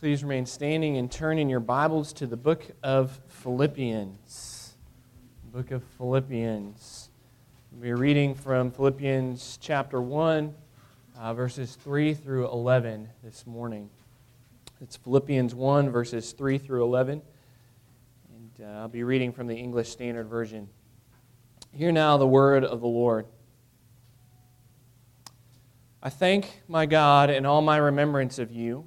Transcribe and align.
Please 0.00 0.22
remain 0.22 0.46
standing 0.46 0.96
and 0.96 1.10
turn 1.10 1.40
in 1.40 1.48
your 1.48 1.58
Bibles 1.58 2.12
to 2.12 2.26
the 2.28 2.36
book 2.36 2.64
of 2.84 3.18
Philippians. 3.26 4.76
Book 5.52 5.72
of 5.72 5.82
Philippians. 5.98 7.10
We're 7.72 7.96
reading 7.96 8.36
from 8.36 8.70
Philippians 8.70 9.58
chapter 9.60 10.00
1, 10.00 10.54
uh, 11.18 11.34
verses 11.34 11.74
3 11.74 12.14
through 12.14 12.46
11 12.46 13.08
this 13.24 13.44
morning. 13.44 13.90
It's 14.80 14.96
Philippians 14.96 15.52
1, 15.56 15.90
verses 15.90 16.30
3 16.30 16.58
through 16.58 16.84
11. 16.84 17.20
And 18.36 18.66
uh, 18.68 18.78
I'll 18.78 18.86
be 18.86 19.02
reading 19.02 19.32
from 19.32 19.48
the 19.48 19.56
English 19.56 19.88
Standard 19.88 20.28
Version. 20.28 20.68
Hear 21.72 21.90
now 21.90 22.18
the 22.18 22.26
word 22.26 22.62
of 22.62 22.80
the 22.80 22.86
Lord. 22.86 23.26
I 26.00 26.08
thank 26.08 26.62
my 26.68 26.86
God 26.86 27.30
in 27.30 27.44
all 27.44 27.62
my 27.62 27.78
remembrance 27.78 28.38
of 28.38 28.52
you 28.52 28.86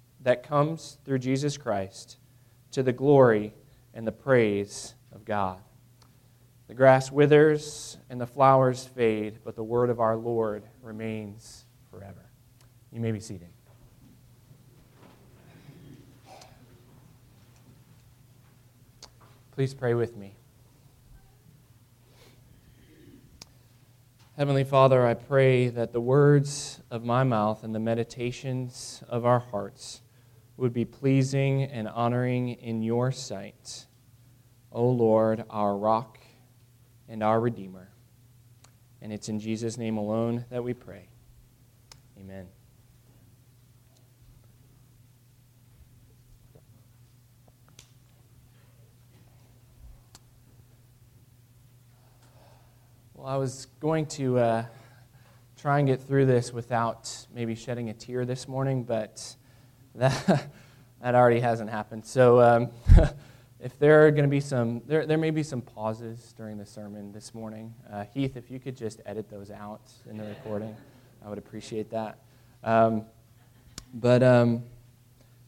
that 0.23 0.43
comes 0.43 0.97
through 1.03 1.19
Jesus 1.19 1.57
Christ 1.57 2.17
to 2.71 2.83
the 2.83 2.93
glory 2.93 3.53
and 3.93 4.05
the 4.05 4.11
praise 4.11 4.95
of 5.11 5.25
God. 5.25 5.59
The 6.67 6.73
grass 6.73 7.11
withers 7.11 7.97
and 8.09 8.21
the 8.21 8.27
flowers 8.27 8.85
fade, 8.85 9.39
but 9.43 9.55
the 9.55 9.63
word 9.63 9.89
of 9.89 9.99
our 9.99 10.15
Lord 10.15 10.63
remains 10.81 11.65
forever. 11.89 12.29
You 12.91 13.01
may 13.01 13.11
be 13.11 13.19
seated. 13.19 13.49
Please 19.51 19.73
pray 19.73 19.93
with 19.93 20.15
me. 20.15 20.35
Heavenly 24.37 24.63
Father, 24.63 25.05
I 25.05 25.13
pray 25.13 25.67
that 25.67 25.91
the 25.91 25.99
words 25.99 26.79
of 26.89 27.03
my 27.03 27.23
mouth 27.23 27.63
and 27.63 27.75
the 27.75 27.79
meditations 27.79 29.03
of 29.09 29.25
our 29.25 29.39
hearts 29.39 30.01
would 30.61 30.73
be 30.73 30.85
pleasing 30.85 31.63
and 31.63 31.87
honoring 31.87 32.49
in 32.49 32.83
your 32.83 33.11
sight, 33.11 33.87
O 34.71 34.87
Lord, 34.87 35.43
our 35.49 35.75
rock 35.75 36.19
and 37.09 37.23
our 37.23 37.39
Redeemer. 37.39 37.89
And 39.01 39.11
it's 39.11 39.27
in 39.27 39.39
Jesus' 39.39 39.75
name 39.75 39.97
alone 39.97 40.45
that 40.51 40.63
we 40.63 40.75
pray. 40.75 41.09
Amen. 42.19 42.45
Well, 53.15 53.25
I 53.25 53.37
was 53.37 53.65
going 53.79 54.05
to 54.05 54.37
uh, 54.37 54.65
try 55.59 55.79
and 55.79 55.87
get 55.87 56.03
through 56.03 56.27
this 56.27 56.53
without 56.53 57.25
maybe 57.33 57.55
shedding 57.55 57.89
a 57.89 57.93
tear 57.95 58.25
this 58.25 58.47
morning, 58.47 58.83
but 58.83 59.35
that, 59.95 60.49
that 61.01 61.15
already 61.15 61.39
hasn't 61.39 61.69
happened. 61.69 62.05
So 62.05 62.41
um, 62.41 62.69
if 63.59 63.77
there 63.79 64.05
are 64.05 64.11
going 64.11 64.23
to 64.23 64.29
be 64.29 64.39
some, 64.39 64.81
there, 64.87 65.05
there 65.05 65.17
may 65.17 65.31
be 65.31 65.43
some 65.43 65.61
pauses 65.61 66.33
during 66.37 66.57
the 66.57 66.65
sermon 66.65 67.11
this 67.11 67.33
morning. 67.33 67.73
Uh, 67.91 68.05
Heath, 68.13 68.37
if 68.37 68.49
you 68.49 68.59
could 68.59 68.75
just 68.75 69.01
edit 69.05 69.29
those 69.29 69.51
out 69.51 69.91
in 70.09 70.17
the 70.17 70.25
recording, 70.25 70.75
I 71.23 71.29
would 71.29 71.37
appreciate 71.37 71.89
that. 71.91 72.19
Um, 72.63 73.05
but 73.93 74.23
um, 74.23 74.63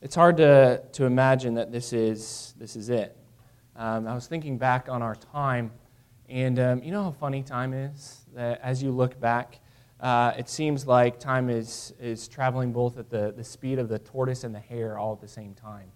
it's 0.01 0.15
hard 0.15 0.37
to, 0.37 0.81
to 0.93 1.05
imagine 1.05 1.55
that 1.55 1.71
this 1.71 1.93
is, 1.93 2.53
this 2.57 2.75
is 2.75 2.89
it. 2.89 3.17
Um, 3.75 4.07
I 4.07 4.13
was 4.13 4.27
thinking 4.27 4.57
back 4.57 4.89
on 4.89 5.01
our 5.01 5.15
time, 5.15 5.71
and 6.29 6.59
um, 6.59 6.83
you 6.83 6.91
know 6.91 7.03
how 7.03 7.11
funny 7.11 7.41
time 7.41 7.73
is? 7.73 8.21
That 8.35 8.59
as 8.61 8.83
you 8.83 8.91
look 8.91 9.19
back, 9.19 9.59
uh, 10.03 10.33
it 10.37 10.49
seems 10.49 10.85
like 10.85 11.17
time 11.17 11.49
is, 11.49 11.93
is 11.97 12.27
traveling 12.27 12.73
both 12.73 12.97
at 12.97 13.09
the, 13.09 13.33
the 13.37 13.43
speed 13.43 13.79
of 13.79 13.87
the 13.87 13.97
tortoise 13.99 14.43
and 14.43 14.53
the 14.53 14.59
hare 14.59 14.97
all 14.97 15.13
at 15.13 15.21
the 15.21 15.27
same 15.29 15.53
time. 15.53 15.89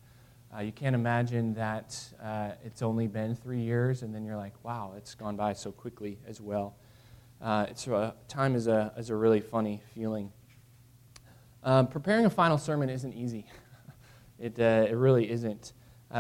Uh, 0.56 0.62
you 0.62 0.72
can't 0.72 0.96
imagine 0.96 1.54
that 1.54 2.02
uh, 2.24 2.52
it's 2.64 2.82
only 2.82 3.06
been 3.06 3.36
three 3.36 3.60
years, 3.60 4.04
and 4.04 4.16
then 4.16 4.24
you're 4.24 4.38
like, 4.38 4.54
wow, 4.64 4.94
it's 4.96 5.14
gone 5.14 5.36
by 5.36 5.52
so 5.52 5.74
quickly 5.74 6.18
as 6.26 6.40
well. 6.40 6.78
Uh, 7.42 7.66
it's, 7.70 7.86
uh, 7.86 8.14
time 8.30 8.56
is 8.56 8.68
a, 8.68 8.94
is 8.98 9.10
a 9.10 9.16
really 9.16 9.42
funny 9.42 9.82
feeling. 9.94 10.32
Um, 11.64 11.88
preparing 11.88 12.26
a 12.26 12.30
final 12.30 12.58
sermon 12.58 12.90
isn't 12.90 13.14
easy. 13.14 13.46
it, 14.40 14.58
uh, 14.58 14.88
it 14.90 14.96
really 14.96 15.30
isn't. 15.30 15.74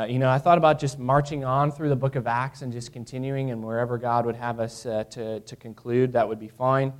you 0.10 0.20
know, 0.20 0.30
I 0.30 0.40
thought 0.40 0.58
about 0.58 0.78
just 0.78 1.00
marching 1.00 1.46
on 1.46 1.72
through 1.72 1.88
the 1.88 1.96
book 1.96 2.18
of 2.18 2.28
Acts 2.28 2.64
and 2.64 2.74
just 2.74 2.92
continuing, 2.92 3.52
and 3.52 3.64
wherever 3.64 3.98
God 3.98 4.26
would 4.26 4.36
have 4.36 4.60
us 4.60 4.84
to, 4.84 5.40
to 5.40 5.56
conclude, 5.56 6.12
that 6.12 6.28
would 6.28 6.38
be 6.38 6.50
fine. 6.50 6.92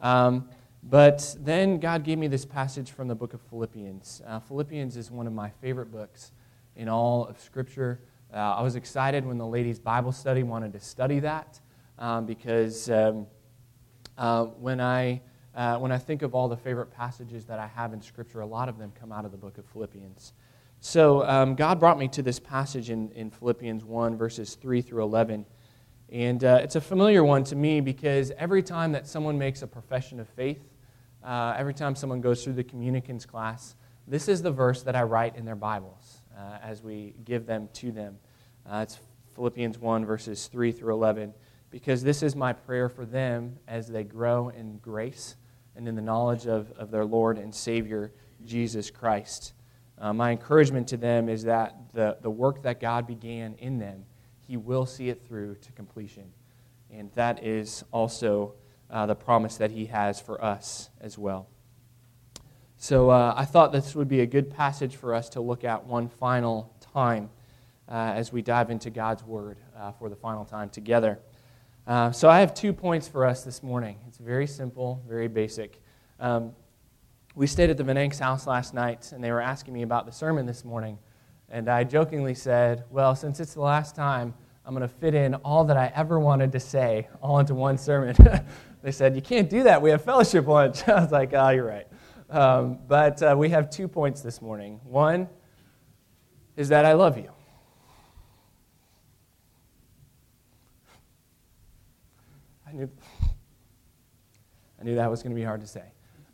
Um, 0.00 0.48
but 0.82 1.36
then 1.40 1.80
God 1.80 2.04
gave 2.04 2.18
me 2.18 2.28
this 2.28 2.44
passage 2.44 2.90
from 2.90 3.08
the 3.08 3.14
book 3.14 3.34
of 3.34 3.40
Philippians. 3.42 4.22
Uh, 4.26 4.38
Philippians 4.40 4.96
is 4.96 5.10
one 5.10 5.26
of 5.26 5.32
my 5.32 5.50
favorite 5.60 5.90
books 5.90 6.32
in 6.76 6.88
all 6.88 7.26
of 7.26 7.40
Scripture. 7.40 8.00
Uh, 8.32 8.36
I 8.36 8.62
was 8.62 8.76
excited 8.76 9.24
when 9.24 9.38
the 9.38 9.46
ladies' 9.46 9.78
Bible 9.78 10.12
study 10.12 10.42
wanted 10.42 10.72
to 10.74 10.80
study 10.80 11.20
that 11.20 11.60
um, 11.98 12.26
because 12.26 12.88
um, 12.90 13.26
uh, 14.18 14.44
when, 14.44 14.80
I, 14.80 15.22
uh, 15.54 15.78
when 15.78 15.90
I 15.90 15.98
think 15.98 16.22
of 16.22 16.34
all 16.34 16.48
the 16.48 16.56
favorite 16.56 16.90
passages 16.90 17.44
that 17.46 17.58
I 17.58 17.66
have 17.66 17.92
in 17.92 18.00
Scripture, 18.00 18.40
a 18.40 18.46
lot 18.46 18.68
of 18.68 18.78
them 18.78 18.92
come 18.98 19.10
out 19.10 19.24
of 19.24 19.32
the 19.32 19.38
book 19.38 19.58
of 19.58 19.64
Philippians. 19.66 20.34
So 20.80 21.26
um, 21.26 21.54
God 21.54 21.80
brought 21.80 21.98
me 21.98 22.06
to 22.08 22.22
this 22.22 22.38
passage 22.38 22.90
in, 22.90 23.10
in 23.12 23.30
Philippians 23.30 23.84
1, 23.84 24.16
verses 24.16 24.54
3 24.54 24.82
through 24.82 25.02
11. 25.02 25.46
And 26.10 26.44
uh, 26.44 26.60
it's 26.62 26.76
a 26.76 26.80
familiar 26.80 27.24
one 27.24 27.42
to 27.44 27.56
me 27.56 27.80
because 27.80 28.30
every 28.38 28.62
time 28.62 28.92
that 28.92 29.06
someone 29.06 29.36
makes 29.36 29.62
a 29.62 29.66
profession 29.66 30.20
of 30.20 30.28
faith, 30.28 30.62
uh, 31.24 31.54
every 31.58 31.74
time 31.74 31.96
someone 31.96 32.20
goes 32.20 32.44
through 32.44 32.52
the 32.52 32.64
communicants 32.64 33.26
class, 33.26 33.74
this 34.06 34.28
is 34.28 34.40
the 34.40 34.52
verse 34.52 34.82
that 34.84 34.94
I 34.94 35.02
write 35.02 35.34
in 35.34 35.44
their 35.44 35.56
Bibles 35.56 36.22
uh, 36.38 36.58
as 36.62 36.80
we 36.80 37.14
give 37.24 37.44
them 37.44 37.68
to 37.74 37.90
them. 37.90 38.18
Uh, 38.64 38.80
it's 38.84 39.00
Philippians 39.34 39.78
1, 39.78 40.06
verses 40.06 40.46
3 40.46 40.70
through 40.70 40.94
11, 40.94 41.34
because 41.70 42.04
this 42.04 42.22
is 42.22 42.36
my 42.36 42.52
prayer 42.52 42.88
for 42.88 43.04
them 43.04 43.56
as 43.66 43.88
they 43.88 44.04
grow 44.04 44.50
in 44.50 44.78
grace 44.78 45.34
and 45.74 45.88
in 45.88 45.96
the 45.96 46.02
knowledge 46.02 46.46
of, 46.46 46.70
of 46.72 46.92
their 46.92 47.04
Lord 47.04 47.36
and 47.36 47.52
Savior, 47.52 48.12
Jesus 48.44 48.90
Christ. 48.90 49.54
Uh, 49.98 50.12
my 50.12 50.30
encouragement 50.30 50.86
to 50.88 50.96
them 50.96 51.28
is 51.28 51.42
that 51.44 51.74
the, 51.92 52.16
the 52.22 52.30
work 52.30 52.62
that 52.62 52.80
God 52.80 53.08
began 53.08 53.54
in 53.54 53.78
them 53.78 54.04
he 54.46 54.56
will 54.56 54.86
see 54.86 55.08
it 55.08 55.26
through 55.26 55.56
to 55.56 55.72
completion. 55.72 56.32
And 56.90 57.10
that 57.14 57.42
is 57.44 57.84
also 57.92 58.54
uh, 58.90 59.06
the 59.06 59.14
promise 59.14 59.56
that 59.56 59.72
He 59.72 59.86
has 59.86 60.20
for 60.20 60.42
us 60.42 60.90
as 61.00 61.18
well. 61.18 61.48
So 62.76 63.10
uh, 63.10 63.34
I 63.36 63.44
thought 63.44 63.72
this 63.72 63.94
would 63.94 64.08
be 64.08 64.20
a 64.20 64.26
good 64.26 64.50
passage 64.50 64.96
for 64.96 65.14
us 65.14 65.28
to 65.30 65.40
look 65.40 65.64
at 65.64 65.84
one 65.84 66.08
final 66.08 66.74
time 66.92 67.30
uh, 67.88 68.12
as 68.14 68.32
we 68.32 68.42
dive 68.42 68.70
into 68.70 68.90
God's 68.90 69.24
Word 69.24 69.58
uh, 69.76 69.92
for 69.92 70.08
the 70.08 70.16
final 70.16 70.44
time 70.44 70.68
together. 70.68 71.18
Uh, 71.86 72.12
so 72.12 72.28
I 72.28 72.40
have 72.40 72.54
two 72.54 72.72
points 72.72 73.08
for 73.08 73.24
us 73.24 73.44
this 73.44 73.62
morning. 73.62 73.98
It's 74.08 74.18
very 74.18 74.46
simple, 74.46 75.02
very 75.08 75.28
basic. 75.28 75.80
Um, 76.20 76.52
we 77.34 77.46
stayed 77.46 77.70
at 77.70 77.76
the 77.76 77.84
Venanks 77.84 78.18
house 78.18 78.46
last 78.46 78.74
night, 78.74 79.12
and 79.12 79.22
they 79.22 79.30
were 79.30 79.40
asking 79.40 79.74
me 79.74 79.82
about 79.82 80.06
the 80.06 80.12
sermon 80.12 80.46
this 80.46 80.64
morning. 80.64 80.98
And 81.48 81.68
I 81.68 81.84
jokingly 81.84 82.34
said, 82.34 82.84
Well, 82.90 83.14
since 83.14 83.40
it's 83.40 83.54
the 83.54 83.60
last 83.60 83.94
time, 83.94 84.34
I'm 84.64 84.74
going 84.74 84.86
to 84.86 84.94
fit 84.94 85.14
in 85.14 85.34
all 85.36 85.64
that 85.64 85.76
I 85.76 85.92
ever 85.94 86.18
wanted 86.18 86.52
to 86.52 86.60
say 86.60 87.08
all 87.22 87.38
into 87.38 87.54
one 87.54 87.78
sermon. 87.78 88.16
they 88.82 88.92
said, 88.92 89.14
You 89.14 89.22
can't 89.22 89.48
do 89.48 89.62
that. 89.62 89.80
We 89.80 89.90
have 89.90 90.02
fellowship 90.02 90.46
lunch. 90.46 90.86
I 90.88 91.00
was 91.00 91.12
like, 91.12 91.32
Oh, 91.32 91.50
you're 91.50 91.66
right. 91.66 91.86
Um, 92.28 92.80
but 92.88 93.22
uh, 93.22 93.36
we 93.38 93.50
have 93.50 93.70
two 93.70 93.86
points 93.86 94.20
this 94.20 94.42
morning. 94.42 94.80
One 94.84 95.28
is 96.56 96.68
that 96.70 96.84
I 96.84 96.94
love 96.94 97.16
you. 97.16 97.30
I 102.66 102.72
knew, 102.72 102.90
I 104.80 104.84
knew 104.84 104.96
that 104.96 105.08
was 105.08 105.22
going 105.22 105.30
to 105.30 105.40
be 105.40 105.44
hard 105.44 105.60
to 105.60 105.66
say. 105.68 105.84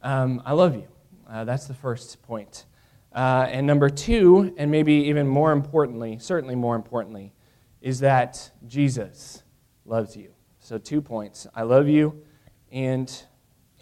Um, 0.02 0.42
I 0.46 0.52
love 0.52 0.74
you. 0.74 0.88
Uh, 1.28 1.44
that's 1.44 1.66
the 1.66 1.74
first 1.74 2.22
point. 2.22 2.64
Uh, 3.14 3.46
and 3.50 3.66
number 3.66 3.90
two, 3.90 4.54
and 4.56 4.70
maybe 4.70 4.94
even 4.94 5.26
more 5.26 5.52
importantly, 5.52 6.18
certainly 6.18 6.54
more 6.54 6.76
importantly, 6.76 7.32
is 7.80 8.00
that 8.00 8.50
Jesus 8.66 9.42
loves 9.84 10.16
you. 10.16 10.32
So, 10.60 10.78
two 10.78 11.02
points 11.02 11.46
I 11.54 11.62
love 11.62 11.88
you, 11.88 12.22
and, 12.70 13.12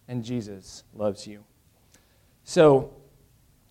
and 0.09 0.25
Jesus 0.25 0.85
loves 0.95 1.27
you. 1.27 1.45
So, 2.43 2.93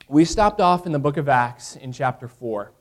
we 0.08 0.26
stopped 0.26 0.62
off 0.62 0.86
in 0.86 0.92
the 0.92 1.00
book 1.00 1.18
of 1.18 1.28
Acts 1.28 1.76
in 1.76 1.92
chapter 1.92 2.28
4. 2.28 2.72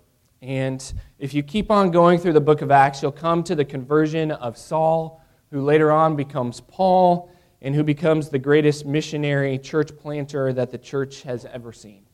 And 0.41 0.93
if 1.19 1.35
you 1.35 1.43
keep 1.43 1.71
on 1.71 1.91
going 1.91 2.19
through 2.19 2.35
the 2.35 2.41
book 2.41 2.63
of 2.63 2.71
Acts, 2.71 3.03
you'll 3.03 3.13
come 3.13 3.43
to 3.45 3.55
the 3.55 3.65
conversion 3.65 4.31
of 4.31 4.57
Saul, 4.57 5.23
who 5.51 5.63
later 5.63 5.91
on 5.91 6.15
becomes 6.15 6.61
Paul, 6.61 7.31
and 7.61 7.75
who 7.75 7.83
becomes 7.83 8.29
the 8.29 8.39
greatest 8.39 8.87
missionary 8.87 9.59
church 9.59 9.97
planter 9.97 10.53
that 10.53 10.71
the 10.71 10.79
church 10.79 11.23
has 11.23 11.45
ever 11.45 11.73
seen. 11.73 12.05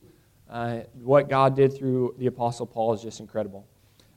Uh, 0.55 0.85
what 1.03 1.29
God 1.29 1.57
did 1.57 1.77
through 1.77 2.15
the 2.17 2.29
Apostle 2.29 2.65
Paul 2.65 2.93
is 2.93 3.03
just 3.03 3.19
incredible. 3.19 3.67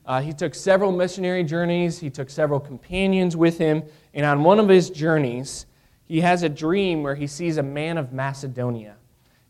Uh, 0.06 0.22
he 0.22 0.32
took 0.32 0.54
several 0.54 0.92
missionary 0.92 1.44
journeys, 1.44 1.98
he 1.98 2.12
took 2.12 2.30
several 2.30 2.60
companions 2.60 3.36
with 3.36 3.58
him, 3.58 3.84
and 4.14 4.24
on 4.24 4.44
one 4.44 4.60
of 4.60 4.70
his 4.70 4.92
journeys, 4.92 5.66
he 6.06 6.22
has 6.22 6.44
a 6.44 6.50
dream 6.50 7.02
where 7.02 7.16
he 7.16 7.26
sees 7.26 7.58
a 7.58 7.64
man 7.64 7.98
of 7.98 8.14
Macedonia. 8.14 8.98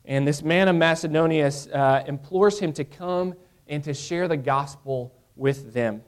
And 0.05 0.25
this 0.25 0.41
man 0.41 0.69
of 0.69 0.77
Macedonia 0.77 1.51
uh, 1.73 2.03
implores 2.07 2.57
him 2.57 2.71
to 2.71 2.85
come 2.85 3.35
and 3.67 3.83
to 3.83 3.93
share 3.93 4.29
the 4.29 4.37
gospel 4.37 5.13
with 5.35 5.73
them. 5.73 6.01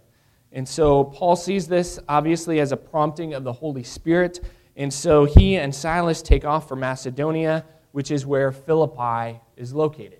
And 0.53 0.65
so 0.65 1.03
Paul 1.03 1.35
sees 1.35 1.67
this 1.67 1.99
obviously 2.07 2.61
as 2.61 2.71
a 2.71 2.77
prompting 2.77 3.33
of 3.33 3.43
the 3.43 3.51
Holy 3.51 3.83
Spirit. 3.83 4.39
And 4.77 4.93
so 4.93 5.25
he 5.25 5.57
and 5.57 5.75
Silas 5.75 6.21
take 6.21 6.45
off 6.45 6.69
for 6.69 6.77
Macedonia, 6.77 7.65
which 7.91 8.11
is 8.11 8.25
where 8.25 8.53
Philippi 8.53 9.41
is 9.57 9.73
located. 9.73 10.18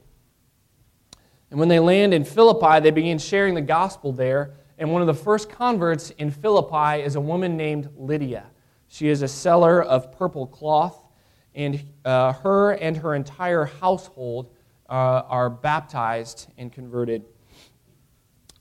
And 1.51 1.60
when 1.60 1.69
they 1.69 1.80
land 1.80 2.13
in 2.13 2.24
Philippi, 2.24 2.80
they 2.80 2.92
begin 2.92 3.18
sharing 3.18 3.56
the 3.56 3.62
gospel 3.62 4.12
there. 4.12 4.54
And 4.78 4.92
one 4.92 5.01
of 5.01 5.07
the 5.07 5.13
first 5.13 5.50
converts 5.50 6.12
in 6.12 6.31
Philippi 6.31 7.01
is 7.04 7.16
a 7.16 7.22
woman 7.22 7.57
named 7.57 7.90
Lydia. 7.98 8.46
She 8.88 9.10
is 9.10 9.22
a 9.22 9.28
seller 9.28 9.81
of 9.81 10.12
purple 10.18 10.48
cloth, 10.48 11.04
and 11.54 11.84
uh, 12.06 12.34
her 12.34 12.72
and 12.72 12.98
her 12.98 13.16
entire 13.16 13.66
household 13.66 14.51
uh, 14.90 15.24
are 15.28 15.50
baptized 15.50 16.48
and 16.57 16.72
converted. 16.72 17.25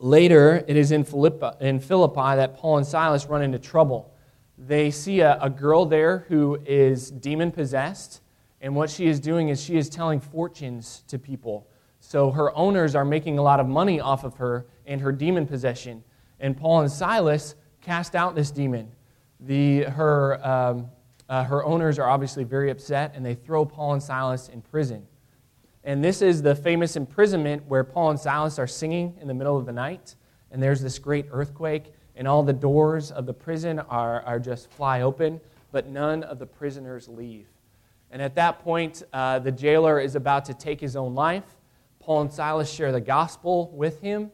Later, 0.00 0.64
it 0.68 0.76
is 0.76 0.92
in 0.92 1.04
Philippi, 1.04 1.48
in 1.60 1.80
Philippi 1.80 2.36
that 2.36 2.56
Paul 2.56 2.78
and 2.78 2.86
Silas 2.86 3.26
run 3.26 3.42
into 3.42 3.58
trouble. 3.58 4.14
They 4.56 4.90
see 4.90 5.20
a, 5.20 5.38
a 5.40 5.50
girl 5.50 5.86
there 5.86 6.26
who 6.28 6.58
is 6.66 7.10
demon 7.10 7.50
possessed, 7.52 8.20
and 8.60 8.74
what 8.74 8.90
she 8.90 9.06
is 9.06 9.20
doing 9.20 9.48
is 9.48 9.62
she 9.62 9.76
is 9.76 9.88
telling 9.88 10.20
fortunes 10.20 11.04
to 11.08 11.18
people. 11.18 11.68
So 12.08 12.30
her 12.30 12.56
owners 12.56 12.94
are 12.94 13.04
making 13.04 13.36
a 13.36 13.42
lot 13.42 13.60
of 13.60 13.68
money 13.68 14.00
off 14.00 14.24
of 14.24 14.34
her 14.38 14.64
and 14.86 14.98
her 14.98 15.12
demon 15.12 15.46
possession. 15.46 16.02
And 16.40 16.56
Paul 16.56 16.80
and 16.80 16.90
Silas 16.90 17.54
cast 17.82 18.16
out 18.16 18.34
this 18.34 18.50
demon. 18.50 18.90
The, 19.40 19.82
her, 19.82 20.40
um, 20.42 20.86
uh, 21.28 21.44
her 21.44 21.62
owners 21.66 21.98
are 21.98 22.08
obviously 22.08 22.44
very 22.44 22.70
upset, 22.70 23.12
and 23.14 23.22
they 23.22 23.34
throw 23.34 23.66
Paul 23.66 23.92
and 23.92 24.02
Silas 24.02 24.48
in 24.48 24.62
prison. 24.62 25.06
And 25.84 26.02
this 26.02 26.22
is 26.22 26.40
the 26.40 26.54
famous 26.54 26.96
imprisonment 26.96 27.66
where 27.68 27.84
Paul 27.84 28.08
and 28.08 28.18
Silas 28.18 28.58
are 28.58 28.66
singing 28.66 29.14
in 29.20 29.28
the 29.28 29.34
middle 29.34 29.58
of 29.58 29.66
the 29.66 29.72
night, 29.72 30.14
and 30.50 30.62
there's 30.62 30.80
this 30.80 30.98
great 30.98 31.26
earthquake, 31.30 31.92
and 32.16 32.26
all 32.26 32.42
the 32.42 32.54
doors 32.54 33.10
of 33.10 33.26
the 33.26 33.34
prison 33.34 33.80
are, 33.80 34.22
are 34.22 34.38
just 34.38 34.70
fly 34.70 35.02
open, 35.02 35.42
but 35.72 35.88
none 35.88 36.22
of 36.22 36.38
the 36.38 36.46
prisoners 36.46 37.06
leave. 37.06 37.48
And 38.10 38.22
at 38.22 38.34
that 38.36 38.60
point, 38.60 39.02
uh, 39.12 39.40
the 39.40 39.52
jailer 39.52 40.00
is 40.00 40.16
about 40.16 40.46
to 40.46 40.54
take 40.54 40.80
his 40.80 40.96
own 40.96 41.14
life. 41.14 41.44
Paul 42.08 42.22
and 42.22 42.32
Silas 42.32 42.72
share 42.72 42.90
the 42.90 43.02
gospel 43.02 43.70
with 43.74 44.00
him, 44.00 44.30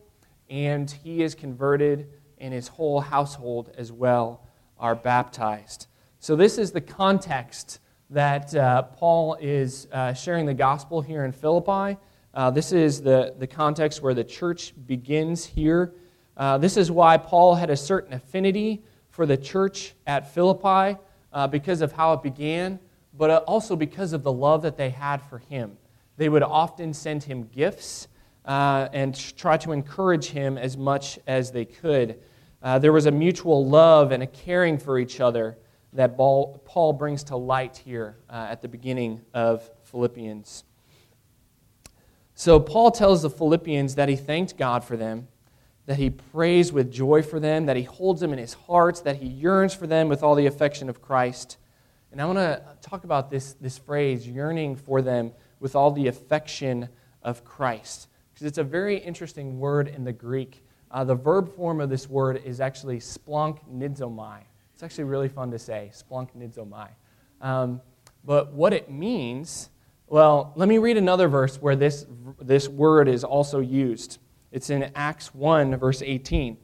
and 0.49 0.89
he 0.89 1.25
is 1.25 1.35
converted, 1.35 2.09
and 2.39 2.55
his 2.55 2.69
whole 2.69 3.01
household 3.01 3.73
as 3.77 3.91
well 3.91 4.47
are 4.79 4.95
baptized. 4.95 5.89
So, 6.21 6.37
this 6.37 6.57
is 6.57 6.71
the 6.71 6.81
context 6.81 7.81
that 8.11 8.55
uh, 8.55 8.83
Paul 8.83 9.37
is 9.41 9.89
uh, 9.91 10.13
sharing 10.13 10.47
the 10.47 10.55
gospel 10.55 11.01
here 11.01 11.25
in 11.25 11.33
Philippi. 11.33 11.99
Uh, 12.33 12.53
this 12.53 12.71
is 12.71 13.03
the, 13.03 13.35
the 13.41 13.47
context 13.49 14.01
where 14.03 14.15
the 14.15 14.23
church 14.23 14.73
begins 14.87 15.45
here. 15.45 15.95
Uh, 16.37 16.59
this 16.59 16.77
is 16.77 16.93
why 16.93 17.17
Paul 17.17 17.57
had 17.57 17.71
a 17.71 17.77
certain 17.77 18.13
affinity 18.13 18.85
for 19.11 19.27
the 19.27 19.37
church 19.37 19.95
at 20.07 20.33
Philippi 20.33 20.97
uh, 21.33 21.49
because 21.49 21.81
of 21.81 21.91
how 21.91 22.13
it 22.13 22.23
began, 22.23 22.79
but 23.15 23.43
also 23.49 23.75
because 23.75 24.13
of 24.13 24.23
the 24.23 24.33
love 24.33 24.63
that 24.63 24.77
they 24.77 24.91
had 24.91 25.21
for 25.23 25.39
him. 25.39 25.77
They 26.17 26.29
would 26.29 26.43
often 26.43 26.95
send 26.95 27.25
him 27.25 27.45
gifts 27.45 28.09
and 28.45 29.15
try 29.37 29.57
to 29.59 29.73
encourage 29.73 30.27
him 30.27 30.59
as 30.59 30.77
much 30.77 31.19
as 31.27 31.51
they 31.51 31.65
could. 31.65 32.21
there 32.81 32.93
was 32.93 33.07
a 33.07 33.11
mutual 33.11 33.67
love 33.67 34.13
and 34.13 34.23
a 34.23 34.27
caring 34.27 34.79
for 34.79 34.99
each 34.99 35.21
other 35.21 35.59
that 35.95 36.17
Paul 36.17 36.97
brings 36.99 37.25
to 37.25 37.37
light 37.37 37.77
here 37.77 38.17
uh, 38.29 38.49
at 38.51 38.61
the 38.61 38.69
beginning 38.69 39.21
of 39.33 39.69
Philippians. 39.85 40.65
So, 42.35 42.59
Paul 42.59 42.91
tells 42.91 43.23
the 43.23 43.31
Philippians 43.31 43.95
that 43.95 44.09
he 44.09 44.17
thanked 44.17 44.57
God 44.57 44.83
for 44.83 44.97
them, 44.97 45.29
that 45.87 45.99
he 45.99 46.11
prays 46.11 46.73
with 46.73 46.91
joy 46.91 47.23
for 47.23 47.39
them, 47.39 47.67
that 47.67 47.77
he 47.77 47.85
holds 47.85 48.21
them 48.21 48.33
in 48.33 48.41
his 48.41 48.55
heart, 48.55 49.03
that 49.05 49.17
he 49.17 49.27
yearns 49.27 49.73
for 49.73 49.87
them 49.87 50.09
with 50.09 50.25
all 50.25 50.35
the 50.35 50.47
affection 50.47 50.89
of 50.89 51.01
Christ. 51.01 51.59
And 52.11 52.21
I 52.21 52.27
want 52.27 52.39
to 52.39 52.61
talk 52.83 53.05
about 53.05 53.31
this, 53.31 53.53
this 53.61 53.79
phrase, 53.79 54.27
yearning 54.27 54.75
for 54.75 55.01
them 55.01 55.33
with 55.61 55.75
all 55.77 55.91
the 55.91 56.07
affection 56.07 56.89
of 57.23 57.45
Christ, 57.45 58.09
because 58.33 58.47
it's 58.47 58.59
a 58.59 58.65
very 58.65 58.99
interesting 58.99 59.59
word 59.59 59.89
in 59.89 60.05
the 60.05 60.13
Greek. 60.13 60.65
Uh, 60.91 61.05
the 61.05 61.15
verb 61.15 61.55
form 61.55 61.81
of 61.81 61.91
this 61.91 62.09
word 62.09 62.43
is 62.45 62.61
actually 62.61 62.99
splunk 62.99 63.59
nidzomai. 63.73 64.41
It's 64.73 64.83
actually 64.83 65.05
really 65.05 65.29
fun 65.29 65.51
to 65.53 65.59
say, 65.59 65.91
splanchnizomai. 65.93 66.89
Um, 67.41 67.81
but 68.25 68.53
what 68.53 68.73
it 68.73 68.91
means, 68.91 69.71
well, 70.07 70.53
let 70.57 70.69
me 70.69 70.79
read 70.79 70.97
another 70.97 71.29
verse 71.29 71.57
where 71.61 71.77
this, 71.77 72.07
this 72.41 72.69
word 72.69 73.09
is 73.09 73.23
also 73.23 73.61
used. 73.61 74.19
It's 74.51 74.71
in 74.71 74.91
Acts 74.95 75.35
1, 75.35 75.77
verse 75.77 76.03
18. 76.03 76.57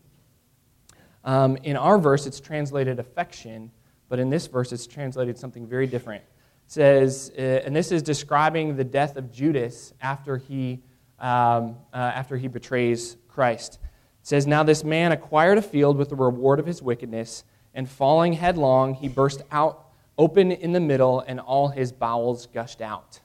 Um, 1.24 1.56
in 1.58 1.76
our 1.76 1.98
verse, 1.98 2.26
it's 2.26 2.40
translated 2.40 2.98
affection, 2.98 3.70
but 4.08 4.18
in 4.18 4.30
this 4.30 4.46
verse, 4.46 4.72
it's 4.72 4.86
translated 4.86 5.38
something 5.38 5.66
very 5.66 5.86
different. 5.86 6.24
Says, 6.70 7.32
uh, 7.36 7.40
and 7.40 7.74
this 7.74 7.90
is 7.90 8.00
describing 8.00 8.76
the 8.76 8.84
death 8.84 9.16
of 9.16 9.32
Judas 9.32 9.92
after 10.00 10.36
he, 10.36 10.80
um, 11.18 11.74
uh, 11.92 11.96
after 11.96 12.36
he 12.36 12.46
betrays 12.46 13.16
Christ. 13.26 13.80
It 13.82 14.26
says, 14.28 14.46
Now 14.46 14.62
this 14.62 14.84
man 14.84 15.10
acquired 15.10 15.58
a 15.58 15.62
field 15.62 15.96
with 15.96 16.10
the 16.10 16.14
reward 16.14 16.60
of 16.60 16.66
his 16.66 16.80
wickedness 16.80 17.42
and 17.74 17.88
falling 17.88 18.34
headlong, 18.34 18.94
he 18.94 19.08
burst 19.08 19.42
out 19.50 19.88
open 20.16 20.52
in 20.52 20.70
the 20.70 20.78
middle, 20.78 21.24
and 21.26 21.40
all 21.40 21.66
his 21.66 21.90
bowels 21.90 22.46
gushed 22.46 22.80
out. 22.80 23.18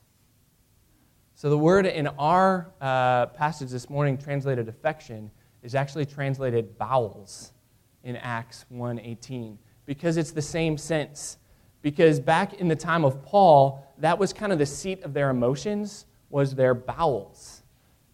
So 1.36 1.52
the 1.52 1.58
word 1.60 1.86
in 1.86 2.08
our 2.08 2.74
uh, 2.82 3.28
passage 3.28 3.70
this 3.70 3.92
morning, 3.92 4.18
translated 4.18 4.68
affection, 4.68 5.30
is 5.62 5.76
actually 5.76 6.08
translated 6.08 6.80
bowels 6.80 7.54
in 8.04 8.16
Acts 8.16 8.66
1:18 8.74 9.60
because 9.86 10.18
it's 10.18 10.32
the 10.32 10.42
same 10.42 10.80
sense. 10.80 11.38
Because 11.86 12.20
back 12.20 12.56
in 12.56 12.68
the 12.68 12.76
time 12.76 13.06
of 13.06 13.24
Paul, 13.24 13.86
that 14.00 14.18
was 14.18 14.34
kind 14.34 14.52
of 14.52 14.58
the 14.58 14.66
seat 14.66 15.04
of 15.04 15.14
their 15.14 15.30
emotions 15.30 16.08
was 16.32 16.56
their 16.56 16.74
bowels. 16.74 17.62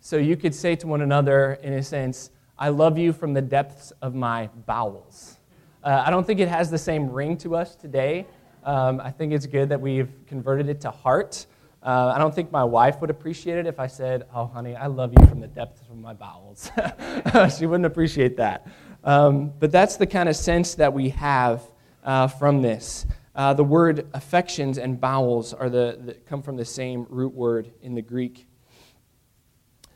So 0.02 0.18
you 0.18 0.36
could 0.36 0.54
say 0.54 0.76
to 0.76 0.88
one 0.88 1.00
another 1.00 1.54
in 1.64 1.72
a 1.72 1.82
sense, 1.82 2.32
I 2.60 2.68
love 2.68 2.98
you 2.98 3.14
from 3.14 3.34
the 3.34 3.42
depths 3.42 3.94
of 4.02 4.14
my 4.14 4.50
bowels. 4.66 5.38
Uh, 5.86 6.04
I 6.06 6.10
don't 6.10 6.28
think 6.28 6.42
it 6.42 6.50
has 6.50 6.70
the 6.70 6.78
same 6.78 7.10
ring 7.10 7.38
to 7.38 7.56
us 7.56 7.78
today. 7.78 8.28
Um, 8.66 9.00
I 9.00 9.10
think 9.10 9.32
it's 9.32 9.46
good 9.46 9.70
that 9.70 9.80
we've 9.80 10.12
converted 10.28 10.68
it 10.68 10.82
to 10.82 10.92
heart. 10.92 11.46
Uh, 11.82 12.12
I 12.14 12.18
don't 12.18 12.36
think 12.36 12.52
my 12.52 12.66
wife 12.66 13.00
would 13.00 13.10
appreciate 13.10 13.58
it 13.58 13.68
if 13.68 13.80
I 13.80 13.88
said, 13.88 14.28
Oh, 14.36 14.48
honey, 14.48 14.76
I 14.76 14.88
love 14.88 15.14
you 15.18 15.26
from 15.28 15.40
the 15.40 15.48
depths 15.48 15.80
of 15.90 15.98
my 15.98 16.14
bowels. 16.14 16.70
she 17.58 17.68
wouldn't 17.68 17.86
appreciate 17.86 18.36
that. 18.36 18.68
Um, 19.06 19.54
but 19.62 19.72
that's 19.72 19.96
the 19.96 20.08
kind 20.08 20.28
of 20.28 20.36
sense 20.36 20.76
that 20.76 20.92
we 20.92 21.08
have 21.12 21.64
uh, 22.04 22.28
from 22.28 22.62
this. 22.62 23.06
Uh, 23.34 23.54
the 23.54 23.64
word 23.64 24.08
affections 24.14 24.78
and 24.78 25.00
bowels 25.00 25.54
are 25.54 25.70
the, 25.70 26.00
the, 26.04 26.14
come 26.14 26.42
from 26.42 26.58
the 26.58 26.66
same 26.66 27.06
root 27.10 27.34
word 27.34 27.72
in 27.82 27.96
the 27.96 28.02
Greek. 28.02 28.46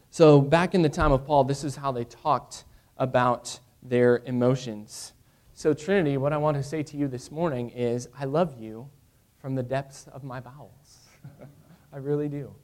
So, 0.09 0.39
back 0.39 0.73
in 0.73 0.81
the 0.81 0.89
time 0.89 1.11
of 1.11 1.25
Paul, 1.25 1.43
this 1.43 1.65
is 1.65 1.75
how 1.75 1.91
they 1.91 2.05
talked 2.05 2.63
about 2.97 3.59
their 3.83 4.21
emotions. 4.25 5.11
So, 5.53 5.73
Trinity, 5.73 6.15
what 6.15 6.31
I 6.31 6.37
want 6.37 6.55
to 6.55 6.63
say 6.63 6.83
to 6.83 6.97
you 6.97 7.09
this 7.09 7.29
morning 7.29 7.69
is 7.71 8.07
I 8.17 8.23
love 8.23 8.57
you 8.57 8.89
from 9.37 9.55
the 9.55 9.63
depths 9.63 10.07
of 10.13 10.23
my 10.23 10.39
bowels. 10.39 10.99
I 11.93 11.97
really 11.97 12.29
do. 12.29 12.55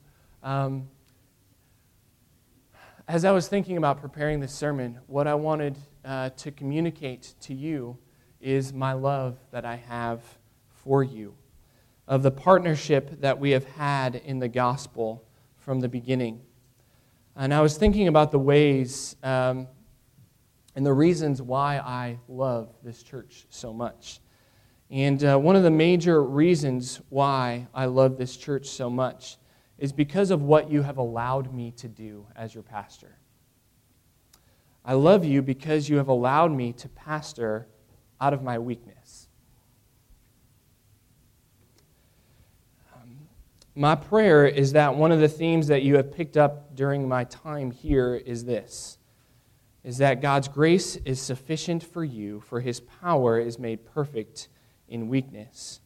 Um, 0.42 0.88
as 3.06 3.26
I 3.26 3.32
was 3.32 3.48
thinking 3.48 3.76
about 3.76 4.00
preparing 4.00 4.40
this 4.40 4.54
sermon, 4.54 4.98
what 5.06 5.26
I 5.26 5.34
wanted 5.34 5.76
uh, 6.04 6.30
to 6.30 6.50
communicate 6.50 7.34
to 7.42 7.54
you 7.54 7.98
is 8.40 8.72
my 8.72 8.94
love 8.94 9.38
that 9.50 9.66
I 9.66 9.76
have 9.76 10.22
for 10.82 11.02
you, 11.02 11.34
of 12.06 12.22
the 12.22 12.30
partnership 12.30 13.20
that 13.20 13.38
we 13.38 13.50
have 13.50 13.64
had 13.64 14.16
in 14.16 14.38
the 14.38 14.48
gospel 14.48 15.24
from 15.56 15.80
the 15.80 15.88
beginning. 15.88 16.40
And 17.36 17.54
I 17.54 17.60
was 17.60 17.76
thinking 17.76 18.08
about 18.08 18.30
the 18.30 18.38
ways 18.38 19.16
um, 19.22 19.68
and 20.74 20.84
the 20.84 20.92
reasons 20.92 21.40
why 21.40 21.78
I 21.78 22.18
love 22.28 22.74
this 22.82 23.02
church 23.02 23.46
so 23.50 23.72
much. 23.72 24.20
And 24.90 25.24
uh, 25.24 25.38
one 25.38 25.56
of 25.56 25.62
the 25.62 25.70
major 25.70 26.22
reasons 26.22 27.00
why 27.08 27.66
I 27.74 27.86
love 27.86 28.18
this 28.18 28.36
church 28.36 28.66
so 28.66 28.90
much 28.90 29.38
is 29.78 29.92
because 29.92 30.30
of 30.30 30.42
what 30.42 30.70
you 30.70 30.82
have 30.82 30.98
allowed 30.98 31.52
me 31.52 31.72
to 31.72 31.88
do 31.88 32.26
as 32.36 32.54
your 32.54 32.62
pastor. 32.62 33.18
I 34.84 34.94
love 34.94 35.24
you 35.24 35.42
because 35.42 35.88
you 35.88 35.96
have 35.96 36.08
allowed 36.08 36.52
me 36.52 36.72
to 36.74 36.88
pastor 36.88 37.68
out 38.20 38.32
of 38.32 38.42
my 38.42 38.58
weakness. 38.58 39.28
Um, 42.94 43.16
my 43.74 43.94
prayer 43.94 44.46
is 44.46 44.72
that 44.72 44.94
one 44.94 45.12
of 45.12 45.20
the 45.20 45.28
themes 45.28 45.68
that 45.68 45.82
you 45.82 45.96
have 45.96 46.12
picked 46.12 46.36
up 46.36 46.74
during 46.74 47.08
my 47.08 47.24
time 47.24 47.70
here 47.70 48.14
is 48.14 48.44
this 48.44 48.98
is 49.84 49.98
that 49.98 50.22
God's 50.22 50.46
grace 50.46 50.94
is 51.04 51.20
sufficient 51.20 51.82
for 51.82 52.04
you, 52.04 52.40
for 52.40 52.60
his 52.60 52.78
power 52.78 53.40
is 53.40 53.58
made 53.58 53.84
perfect 53.84 54.48
in 54.88 55.08
weakness. 55.08 55.80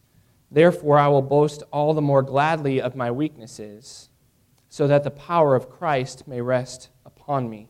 Therefore, 0.51 0.99
I 0.99 1.09
will 1.09 1.23
boast 1.23 1.63
all 1.73 1.95
the 1.95 2.03
more 2.03 2.23
gladly 2.23 2.81
of 2.81 2.95
my 2.95 3.11
weaknesses, 3.11 4.11
so 4.69 4.87
that 4.87 5.03
the 5.03 5.11
power 5.11 5.55
of 5.55 5.71
Christ 5.71 6.29
may 6.29 6.43
rest 6.43 6.91
upon 7.07 7.49
me. 7.49 7.69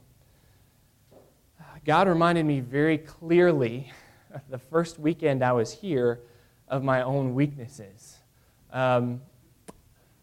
God 1.85 2.09
reminded 2.09 2.45
me 2.45 2.59
very 2.59 2.99
clearly 2.99 3.93
the 4.49 4.59
first 4.59 4.99
weekend 4.99 5.45
I 5.45 5.53
was 5.53 5.71
here 5.73 6.21
of 6.67 6.83
my 6.83 7.03
own 7.03 7.35
weaknesses. 7.35 8.17
Um, 8.73 9.21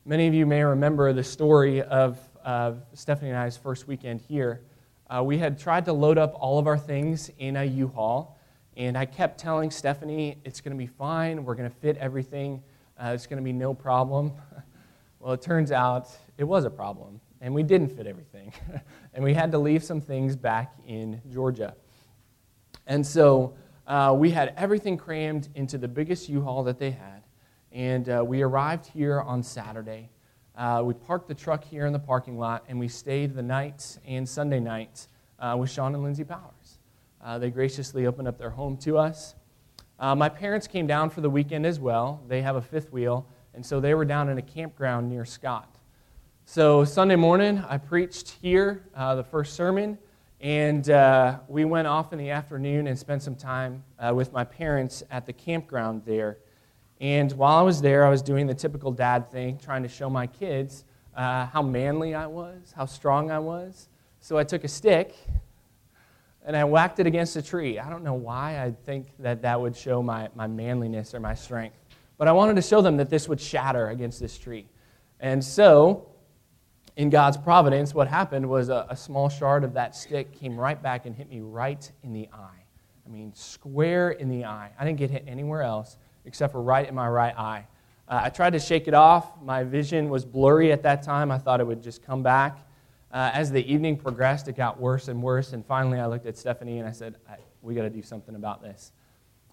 many 0.06 0.28
of 0.28 0.34
you 0.34 0.46
may 0.46 0.64
remember 0.64 1.14
the 1.14 1.24
story 1.24 1.82
of 1.82 2.20
uh, 2.44 2.74
Stephanie 2.94 3.30
and 3.30 3.40
I's 3.40 3.56
first 3.56 3.88
weekend 3.88 4.22
here. 4.22 4.62
Uh, 5.10 5.24
we 5.24 5.38
had 5.38 5.58
tried 5.58 5.86
to 5.86 5.94
load 5.94 6.18
up 6.18 6.34
all 6.36 6.60
of 6.60 6.68
our 6.68 6.78
things 6.78 7.32
in 7.40 7.56
a 7.56 7.64
U-Haul, 7.64 8.38
and 8.76 8.98
I 8.98 9.06
kept 9.06 9.40
telling 9.40 9.72
Stephanie, 9.72 10.38
it's 10.44 10.60
going 10.62 10.76
to 10.76 10.78
be 10.78 10.88
fine. 10.88 11.46
We're 11.46 11.56
going 11.56 11.70
to 11.70 11.76
fit 11.78 11.98
everything. 11.98 12.62
Uh, 12.98 13.12
it's 13.14 13.28
going 13.28 13.38
to 13.38 13.44
be 13.44 13.54
no 13.54 13.74
problem. 13.74 14.32
well, 15.20 15.34
it 15.34 15.42
turns 15.42 15.72
out 15.72 16.10
it 16.38 16.44
was 16.44 16.66
a 16.66 16.70
problem 16.70 17.22
and 17.44 17.54
we 17.54 17.62
didn't 17.62 17.90
fit 17.90 18.08
everything. 18.08 18.54
and 19.14 19.24
we 19.24 19.34
had 19.34 19.52
to 19.52 19.58
leave 19.58 19.84
some 19.84 20.00
things 20.00 20.36
back 20.36 20.74
in 20.88 21.22
Georgia. 21.30 21.76
And 22.88 23.06
so 23.06 23.54
uh, 23.86 24.16
we 24.18 24.32
had 24.32 24.54
everything 24.56 24.98
crammed 24.98 25.50
into 25.54 25.78
the 25.78 25.90
biggest 25.90 26.30
U 26.30 26.42
Haul 26.42 26.64
that 26.64 26.80
they 26.80 26.92
had. 26.92 27.23
And 27.74 28.08
uh, 28.08 28.24
we 28.26 28.44
arrived 28.44 28.86
here 28.86 29.20
on 29.20 29.42
Saturday. 29.42 30.12
Uh, 30.56 30.84
we 30.86 30.94
parked 30.94 31.28
the 31.28 31.34
truck 31.34 31.64
here 31.64 31.88
in 31.88 31.94
the 31.94 31.98
parking 31.98 32.38
lot, 32.38 32.64
and 32.68 32.80
we 32.80 32.88
stayed 32.88 33.34
the 33.34 33.42
night 33.42 33.98
and 34.06 34.30
Sunday 34.30 34.60
night 34.60 35.08
uh, 35.40 35.56
with 35.60 35.72
Sean 35.72 35.96
and 35.96 36.04
Lindsay 36.04 36.24
Powers. 36.24 36.78
Uh, 37.20 37.40
they 37.40 37.50
graciously 37.50 38.06
opened 38.06 38.28
up 38.28 38.38
their 38.38 38.52
home 38.52 38.78
to 38.78 39.00
us. 39.00 39.34
Uh, 40.00 40.14
my 40.14 40.30
parents 40.30 40.68
came 40.68 40.86
down 40.86 41.10
for 41.10 41.22
the 41.22 41.30
weekend 41.32 41.66
as 41.66 41.80
well. 41.80 42.22
They 42.28 42.44
have 42.44 42.56
a 42.56 42.62
fifth 42.62 42.92
wheel, 42.92 43.26
and 43.56 43.66
so 43.66 43.80
they 43.80 43.96
were 43.96 44.06
down 44.06 44.30
in 44.30 44.38
a 44.38 44.44
campground 44.44 45.10
near 45.10 45.26
Scott. 45.26 45.80
So, 46.46 46.86
Sunday 46.86 47.16
morning, 47.16 47.64
I 47.68 47.80
preached 47.80 48.36
here 48.40 48.84
uh, 48.94 49.16
the 49.16 49.24
first 49.24 49.56
sermon, 49.56 49.98
and 50.40 50.88
uh, 50.92 51.40
we 51.48 51.66
went 51.66 51.88
off 51.88 52.14
in 52.14 52.20
the 52.20 52.30
afternoon 52.30 52.86
and 52.86 53.00
spent 53.00 53.24
some 53.24 53.36
time 53.36 53.84
uh, 53.98 54.14
with 54.14 54.32
my 54.32 54.44
parents 54.44 55.02
at 55.10 55.26
the 55.26 55.34
campground 55.34 56.04
there. 56.06 56.38
And 57.04 57.34
while 57.34 57.58
I 57.58 57.62
was 57.64 57.82
there, 57.82 58.06
I 58.06 58.10
was 58.10 58.22
doing 58.22 58.48
the 58.48 58.54
typical 58.54 58.90
dad 58.90 59.30
thing, 59.30 59.58
trying 59.58 59.84
to 59.84 59.90
show 59.90 60.10
my 60.10 60.26
kids 60.26 60.86
uh, 61.14 61.48
how 61.48 61.62
manly 61.62 62.16
I 62.16 62.28
was, 62.28 62.74
how 62.74 62.86
strong 62.86 63.30
I 63.30 63.40
was. 63.40 63.90
So, 64.22 64.38
I 64.38 64.46
took 64.46 64.64
a 64.64 64.70
stick 64.70 65.14
and 66.46 66.56
I 66.56 66.64
whacked 66.64 67.02
it 67.02 67.06
against 67.06 67.36
a 67.36 67.42
tree. 67.42 67.78
I 67.78 67.90
don't 67.90 68.06
know 68.06 68.14
why 68.14 68.64
I 68.64 68.72
think 68.86 69.08
that 69.20 69.42
that 69.42 69.60
would 69.60 69.76
show 69.76 70.02
my, 70.02 70.30
my 70.34 70.48
manliness 70.48 71.14
or 71.14 71.20
my 71.20 71.34
strength, 71.34 71.76
but 72.18 72.30
I 72.30 72.32
wanted 72.32 72.56
to 72.56 72.62
show 72.62 72.80
them 72.80 72.96
that 72.96 73.10
this 73.10 73.28
would 73.28 73.42
shatter 73.42 73.90
against 73.90 74.22
this 74.22 74.38
tree. 74.38 74.66
And 75.20 75.44
so, 75.44 76.08
in 76.96 77.10
God's 77.10 77.36
providence, 77.36 77.94
what 77.94 78.08
happened 78.08 78.48
was 78.48 78.70
a, 78.70 78.88
a, 78.90 78.96
small 78.96 79.28
shard 79.28 79.66
of 79.66 79.74
that 79.74 79.94
stick 79.94 80.32
came 80.32 80.58
right 80.58 80.82
back 80.82 81.06
and 81.06 81.14
hit 81.14 81.30
me 81.30 81.42
right 81.42 81.92
in 82.02 82.14
the 82.14 82.30
eye. 82.32 82.64
I 83.06 83.10
mean, 83.10 83.34
square 83.36 84.12
in 84.12 84.30
the 84.30 84.46
eye. 84.46 84.72
I 84.80 84.86
didn't 84.86 85.00
get 85.00 85.12
hit 85.12 85.26
anywhere 85.28 85.64
else 85.64 85.98
except 86.26 86.52
for 86.52 86.62
right 86.62 86.88
in 86.88 86.96
my 86.96 87.08
right 87.08 87.38
eye. 87.38 87.68
Uh, 88.08 88.22
I 88.24 88.30
tried 88.30 88.54
to 88.54 88.60
shake 88.60 88.88
it 88.88 88.94
off. 88.94 89.42
My 89.42 89.64
vision 89.64 90.10
was 90.10 90.26
blurry 90.26 90.72
at 90.72 90.84
that 90.84 91.04
time. 91.04 91.32
I 91.32 91.38
thought 91.38 91.60
it 91.60 91.68
would 91.68 91.82
just 91.82 92.04
come 92.04 92.22
back. 92.24 92.60
Uh, 93.12 93.30
as 93.34 93.52
the 93.52 93.64
evening 93.72 93.96
progressed, 93.96 94.48
it 94.48 94.56
got 94.56 94.80
worse 94.80 95.08
and 95.08 95.22
worse. 95.22 95.54
And 95.54 95.66
finally, 95.66 96.00
I 96.00 96.08
looked 96.08 96.26
at 96.26 96.38
Stephanie 96.38 96.80
and 96.80 96.88
I 96.88 96.92
said, 96.92 97.16
We 97.62 97.76
got 97.76 97.84
to 97.84 97.90
do 97.90 98.02
something 98.02 98.36
about 98.36 98.62
this. 98.62 98.92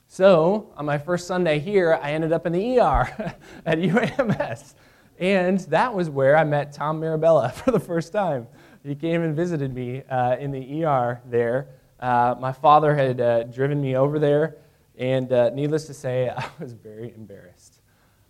So, 0.09 0.73
on 0.77 0.87
my 0.87 0.99
first 0.99 1.29
Sunday 1.29 1.61
here, 1.61 1.99
I 2.03 2.13
ended 2.13 2.33
up 2.33 2.45
in 2.45 2.53
the 2.53 2.81
ER 2.81 3.35
at 3.67 3.79
UAMS. 3.79 4.75
And 5.21 5.61
that 5.61 5.95
was 5.95 6.11
where 6.11 6.37
I 6.37 6.43
met 6.43 6.73
Tom 6.73 6.99
Mirabella 6.99 7.51
for 7.55 7.71
the 7.71 7.79
first 7.79 8.13
time. 8.13 8.49
He 8.83 8.95
came 8.95 9.23
and 9.23 9.37
visited 9.37 9.75
me 9.75 10.03
uh, 10.05 10.37
in 10.37 10.51
the 10.51 10.85
ER 10.85 11.21
there. 11.27 11.69
Uh, 12.01 12.35
my 12.41 12.51
father 12.51 12.95
had 12.95 13.21
uh, 13.21 13.43
driven 13.45 13.81
me 13.81 13.95
over 13.95 14.19
there, 14.19 14.57
and 15.01 15.33
uh, 15.33 15.51
needless 15.51 15.87
to 15.87 15.95
say, 15.95 16.29
I 16.37 16.49
was 16.61 16.73
very 16.73 17.13
embarrassed. 17.17 17.81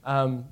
Um, 0.04 0.46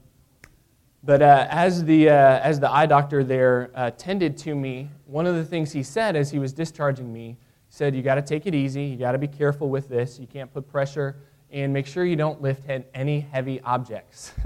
but 1.02 1.22
uh, 1.22 1.46
as, 1.48 1.84
the, 1.84 2.10
uh, 2.10 2.12
as 2.12 2.60
the 2.60 2.70
eye 2.70 2.84
doctor 2.84 3.24
there 3.24 3.94
tended 3.96 4.36
to 4.38 4.54
me, 4.54 4.90
one 5.06 5.24
of 5.24 5.36
the 5.36 5.44
things 5.44 5.72
he 5.72 5.82
said 5.82 6.14
as 6.14 6.30
he 6.30 6.38
was 6.38 6.52
discharging 6.52 7.10
me, 7.10 7.28
he 7.28 7.36
said, 7.70 7.96
You 7.96 8.02
got 8.02 8.16
to 8.16 8.22
take 8.22 8.46
it 8.46 8.54
easy. 8.54 8.84
You 8.84 8.98
got 8.98 9.12
to 9.12 9.18
be 9.18 9.28
careful 9.28 9.70
with 9.70 9.88
this. 9.88 10.18
You 10.18 10.26
can't 10.26 10.52
put 10.52 10.68
pressure, 10.68 11.16
and 11.50 11.72
make 11.72 11.86
sure 11.86 12.04
you 12.04 12.16
don't 12.16 12.42
lift 12.42 12.68
any 12.92 13.20
heavy 13.20 13.60
objects. 13.62 14.32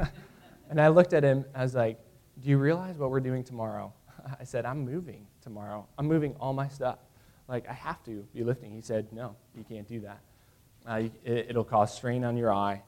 And 0.72 0.80
I 0.80 0.88
looked 0.88 1.12
at 1.12 1.22
him, 1.22 1.44
I 1.54 1.62
was 1.62 1.74
like, 1.74 1.98
Do 2.40 2.48
you 2.48 2.56
realize 2.56 2.96
what 2.96 3.10
we're 3.10 3.20
doing 3.20 3.44
tomorrow? 3.44 3.92
I 4.40 4.42
said, 4.44 4.64
I'm 4.64 4.86
moving 4.86 5.26
tomorrow. 5.42 5.86
I'm 5.98 6.06
moving 6.06 6.34
all 6.40 6.54
my 6.54 6.66
stuff. 6.66 6.98
Like, 7.46 7.68
I 7.68 7.74
have 7.74 8.02
to 8.04 8.26
be 8.34 8.42
lifting. 8.42 8.72
He 8.72 8.80
said, 8.80 9.12
No, 9.12 9.36
you 9.54 9.64
can't 9.64 9.86
do 9.86 10.00
that. 10.00 10.20
Uh, 10.86 11.02
it, 11.24 11.46
it'll 11.50 11.64
cause 11.64 11.94
strain 11.94 12.24
on 12.24 12.36
your 12.36 12.52
eye. 12.52 12.82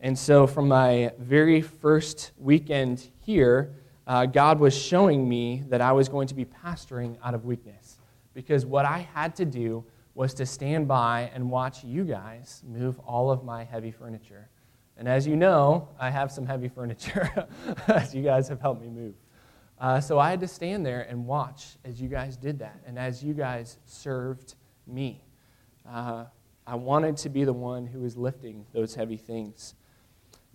And 0.00 0.16
so, 0.16 0.46
from 0.46 0.68
my 0.68 1.12
very 1.18 1.60
first 1.60 2.32
weekend 2.38 3.08
here, 3.20 3.74
uh, 4.06 4.26
God 4.26 4.60
was 4.60 4.76
showing 4.76 5.28
me 5.28 5.64
that 5.68 5.80
I 5.80 5.92
was 5.92 6.08
going 6.08 6.28
to 6.28 6.34
be 6.34 6.44
pastoring 6.44 7.16
out 7.22 7.34
of 7.34 7.44
weakness. 7.44 7.98
Because 8.32 8.64
what 8.64 8.84
I 8.84 9.08
had 9.14 9.34
to 9.36 9.44
do 9.44 9.84
was 10.14 10.34
to 10.34 10.46
stand 10.46 10.88
by 10.88 11.30
and 11.34 11.50
watch 11.50 11.84
you 11.84 12.04
guys 12.04 12.62
move 12.66 12.98
all 13.00 13.30
of 13.30 13.44
my 13.44 13.64
heavy 13.64 13.90
furniture. 13.90 14.48
And 14.96 15.08
as 15.08 15.26
you 15.26 15.36
know, 15.36 15.88
I 15.98 16.10
have 16.10 16.32
some 16.32 16.46
heavy 16.46 16.68
furniture, 16.68 17.46
as 17.88 18.14
you 18.14 18.22
guys 18.22 18.48
have 18.48 18.60
helped 18.60 18.82
me 18.82 18.88
move. 18.88 19.14
Uh, 19.80 20.00
so 20.00 20.18
I 20.18 20.30
had 20.30 20.40
to 20.40 20.48
stand 20.48 20.84
there 20.84 21.02
and 21.02 21.24
watch 21.24 21.76
as 21.84 22.00
you 22.00 22.08
guys 22.08 22.36
did 22.36 22.58
that 22.58 22.80
and 22.84 22.98
as 22.98 23.22
you 23.22 23.32
guys 23.32 23.78
served 23.84 24.54
me. 24.86 25.22
Uh, 25.88 26.24
I 26.68 26.74
wanted 26.74 27.16
to 27.18 27.30
be 27.30 27.44
the 27.44 27.52
one 27.54 27.86
who 27.86 28.00
was 28.00 28.14
lifting 28.14 28.66
those 28.74 28.94
heavy 28.94 29.16
things. 29.16 29.74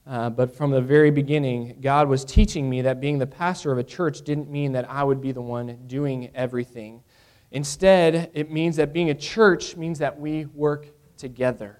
Uh, 0.05 0.29
but 0.29 0.55
from 0.55 0.69
the 0.69 0.79
very 0.79 1.09
beginning, 1.09 1.79
God 1.81 2.07
was 2.07 2.23
teaching 2.23 2.69
me 2.69 2.83
that 2.83 3.01
being 3.01 3.17
the 3.17 3.25
pastor 3.25 3.71
of 3.71 3.79
a 3.79 3.83
church 3.83 4.21
didn't 4.21 4.47
mean 4.47 4.73
that 4.73 4.87
I 4.87 5.03
would 5.03 5.21
be 5.21 5.31
the 5.31 5.41
one 5.41 5.79
doing 5.87 6.29
everything. 6.35 7.01
Instead, 7.49 8.29
it 8.35 8.51
means 8.51 8.75
that 8.75 8.93
being 8.93 9.09
a 9.09 9.15
church 9.15 9.75
means 9.75 9.97
that 9.99 10.19
we 10.19 10.45
work 10.45 10.85
together 11.17 11.79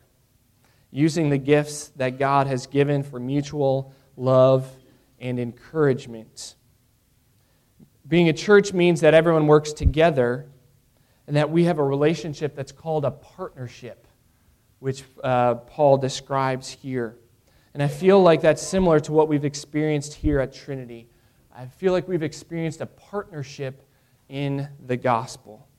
using 0.89 1.29
the 1.29 1.37
gifts 1.37 1.89
that 1.97 2.17
God 2.17 2.47
has 2.47 2.65
given 2.65 3.03
for 3.03 3.19
mutual 3.19 3.93
love 4.17 4.67
and 5.19 5.39
encouragement. 5.39 6.55
Being 8.07 8.29
a 8.29 8.33
church 8.33 8.73
means 8.73 9.01
that 9.01 9.13
everyone 9.13 9.45
works 9.45 9.73
together 9.73 10.47
and 11.27 11.35
that 11.35 11.51
we 11.51 11.65
have 11.65 11.77
a 11.77 11.83
relationship 11.83 12.55
that's 12.55 12.71
called 12.71 13.05
a 13.05 13.11
partnership, 13.11 14.07
which 14.83 15.05
uh, 15.23 15.55
Paul 15.55 15.97
describes 15.97 16.69
here. 16.69 17.15
And 17.73 17.81
I 17.81 17.87
feel 17.87 18.21
like 18.21 18.41
that's 18.41 18.61
similar 18.61 18.99
to 18.99 19.13
what 19.13 19.29
we've 19.29 19.45
experienced 19.45 20.13
here 20.13 20.41
at 20.41 20.51
Trinity. 20.51 21.07
I 21.55 21.67
feel 21.67 21.93
like 21.93 22.05
we've 22.05 22.21
experienced 22.21 22.81
a 22.81 22.85
partnership 22.85 23.87
in 24.27 24.67
the 24.85 24.97
gospel. 24.97 25.69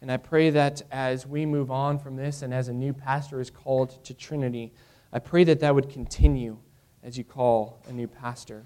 And 0.00 0.12
I 0.12 0.16
pray 0.18 0.50
that 0.50 0.80
as 0.92 1.26
we 1.26 1.44
move 1.44 1.72
on 1.72 1.98
from 1.98 2.14
this 2.14 2.42
and 2.42 2.54
as 2.54 2.68
a 2.68 2.72
new 2.72 2.92
pastor 2.92 3.40
is 3.40 3.50
called 3.50 4.04
to 4.04 4.14
Trinity, 4.14 4.72
I 5.12 5.18
pray 5.18 5.42
that 5.42 5.58
that 5.58 5.74
would 5.74 5.90
continue 5.90 6.58
as 7.02 7.18
you 7.18 7.24
call 7.24 7.82
a 7.88 7.92
new 7.92 8.06
pastor. 8.06 8.64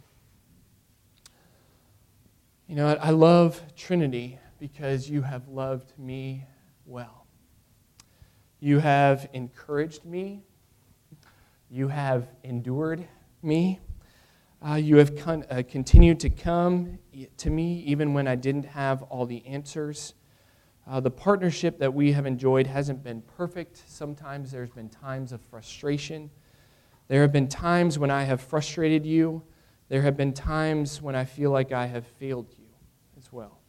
You 2.66 2.74
know, 2.74 2.98
I 3.00 3.12
love 3.12 3.62
Trinity 3.74 4.38
because 4.60 5.08
you 5.08 5.22
have 5.22 5.48
loved 5.48 5.98
me 5.98 6.44
well. 6.84 7.27
You 8.60 8.80
have 8.80 9.28
encouraged 9.32 10.04
me 10.04 10.42
You 11.70 11.88
have 11.88 12.28
endured 12.44 13.06
me. 13.42 13.78
Uh, 14.66 14.74
you 14.74 14.96
have 14.96 15.16
con- 15.16 15.44
uh, 15.50 15.62
continued 15.68 16.18
to 16.20 16.30
come 16.30 16.98
to 17.36 17.50
me 17.50 17.80
even 17.86 18.14
when 18.14 18.26
I 18.26 18.34
didn't 18.36 18.64
have 18.64 19.02
all 19.04 19.26
the 19.26 19.46
answers. 19.46 20.14
Uh, 20.86 20.98
the 21.00 21.10
partnership 21.10 21.78
that 21.78 21.92
we 21.92 22.12
have 22.12 22.26
enjoyed 22.26 22.66
hasn't 22.66 23.04
been 23.04 23.20
perfect. 23.22 23.82
Sometimes 23.86 24.50
there's 24.50 24.70
been 24.70 24.88
times 24.88 25.32
of 25.32 25.42
frustration. 25.42 26.30
There 27.08 27.20
have 27.22 27.32
been 27.32 27.48
times 27.48 27.98
when 27.98 28.10
I 28.10 28.24
have 28.24 28.40
frustrated 28.40 29.04
you. 29.04 29.42
There 29.88 30.02
have 30.02 30.16
been 30.16 30.32
times 30.32 31.02
when 31.02 31.14
I 31.14 31.24
feel 31.26 31.50
like 31.50 31.70
I 31.70 31.86
have 31.86 32.06
failed 32.06 32.48
you 32.58 32.66
as 33.18 33.30
well. 33.32 33.60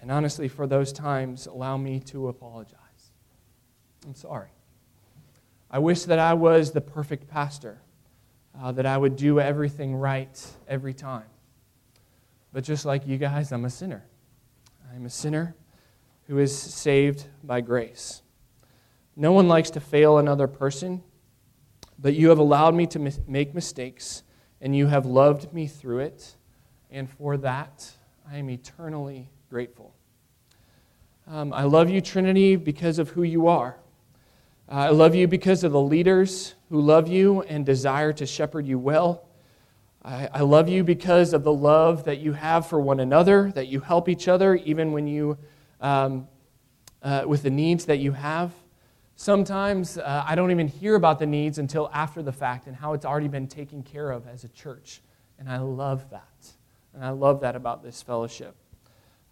And 0.00 0.10
honestly, 0.10 0.48
for 0.48 0.66
those 0.66 0.92
times, 0.92 1.46
allow 1.46 1.76
me 1.76 2.00
to 2.00 2.28
apologize. 2.28 2.87
I'm 4.08 4.14
sorry. 4.14 4.48
I 5.70 5.80
wish 5.80 6.04
that 6.04 6.18
I 6.18 6.32
was 6.32 6.70
the 6.70 6.80
perfect 6.80 7.28
pastor, 7.28 7.78
uh, 8.58 8.72
that 8.72 8.86
I 8.86 8.96
would 8.96 9.16
do 9.16 9.38
everything 9.38 9.94
right 9.94 10.46
every 10.66 10.94
time. 10.94 11.26
But 12.50 12.64
just 12.64 12.86
like 12.86 13.06
you 13.06 13.18
guys, 13.18 13.52
I'm 13.52 13.66
a 13.66 13.70
sinner. 13.70 14.06
I'm 14.94 15.04
a 15.04 15.10
sinner 15.10 15.54
who 16.26 16.38
is 16.38 16.58
saved 16.58 17.26
by 17.44 17.60
grace. 17.60 18.22
No 19.14 19.32
one 19.32 19.46
likes 19.46 19.68
to 19.72 19.80
fail 19.80 20.16
another 20.16 20.46
person, 20.46 21.02
but 21.98 22.14
you 22.14 22.30
have 22.30 22.38
allowed 22.38 22.74
me 22.74 22.86
to 22.86 23.12
make 23.26 23.54
mistakes, 23.54 24.22
and 24.62 24.74
you 24.74 24.86
have 24.86 25.04
loved 25.04 25.52
me 25.52 25.66
through 25.66 25.98
it, 25.98 26.34
and 26.90 27.10
for 27.10 27.36
that 27.36 27.92
I 28.26 28.38
am 28.38 28.48
eternally 28.48 29.28
grateful. 29.50 29.94
Um, 31.26 31.52
I 31.52 31.64
love 31.64 31.90
you, 31.90 32.00
Trinity, 32.00 32.56
because 32.56 32.98
of 32.98 33.10
who 33.10 33.22
you 33.22 33.48
are. 33.48 33.76
Uh, 34.70 34.74
I 34.74 34.88
love 34.90 35.14
you 35.14 35.26
because 35.26 35.64
of 35.64 35.72
the 35.72 35.80
leaders 35.80 36.54
who 36.68 36.82
love 36.82 37.08
you 37.08 37.40
and 37.40 37.64
desire 37.64 38.12
to 38.12 38.26
shepherd 38.26 38.66
you 38.66 38.78
well. 38.78 39.24
I, 40.04 40.28
I 40.30 40.40
love 40.42 40.68
you 40.68 40.84
because 40.84 41.32
of 41.32 41.42
the 41.42 41.52
love 41.52 42.04
that 42.04 42.18
you 42.18 42.34
have 42.34 42.66
for 42.66 42.78
one 42.78 43.00
another, 43.00 43.50
that 43.52 43.68
you 43.68 43.80
help 43.80 44.10
each 44.10 44.28
other 44.28 44.56
even 44.56 44.92
when 44.92 45.06
you, 45.06 45.38
um, 45.80 46.28
uh, 47.02 47.22
with 47.26 47.44
the 47.44 47.50
needs 47.50 47.86
that 47.86 47.96
you 47.96 48.12
have. 48.12 48.52
Sometimes 49.16 49.96
uh, 49.96 50.24
I 50.26 50.34
don't 50.34 50.50
even 50.50 50.68
hear 50.68 50.96
about 50.96 51.18
the 51.18 51.26
needs 51.26 51.56
until 51.58 51.88
after 51.94 52.22
the 52.22 52.32
fact 52.32 52.66
and 52.66 52.76
how 52.76 52.92
it's 52.92 53.06
already 53.06 53.28
been 53.28 53.48
taken 53.48 53.82
care 53.82 54.10
of 54.10 54.28
as 54.28 54.44
a 54.44 54.48
church. 54.48 55.00
And 55.38 55.48
I 55.48 55.60
love 55.60 56.10
that. 56.10 56.52
And 56.92 57.02
I 57.02 57.10
love 57.10 57.40
that 57.40 57.56
about 57.56 57.82
this 57.82 58.02
fellowship. 58.02 58.54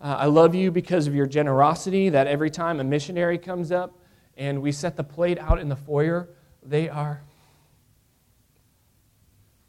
Uh, 0.00 0.16
I 0.19 0.26
love 0.26 0.55
you 0.55 0.71
because 0.71 1.07
of 1.07 1.14
your 1.14 1.26
generosity, 1.26 2.09
that 2.09 2.26
every 2.26 2.49
time 2.49 2.81
a 2.81 2.85
missionary 2.85 3.37
comes 3.37 3.71
up, 3.71 3.96
and 4.37 4.61
we 4.61 4.73
set 4.73 4.97
the 4.97 5.05
plate 5.05 5.38
out 5.38 5.59
in 5.59 5.69
the 5.69 5.76
foyer, 5.76 6.28
they 6.62 6.88
are 6.88 7.23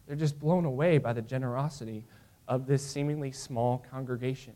they're 0.07 0.15
just 0.15 0.39
blown 0.39 0.63
away 0.65 0.97
by 0.97 1.11
the 1.11 1.21
generosity 1.21 2.05
of 2.47 2.65
this 2.65 2.81
seemingly 2.81 3.31
small 3.31 3.85
congregation. 3.91 4.53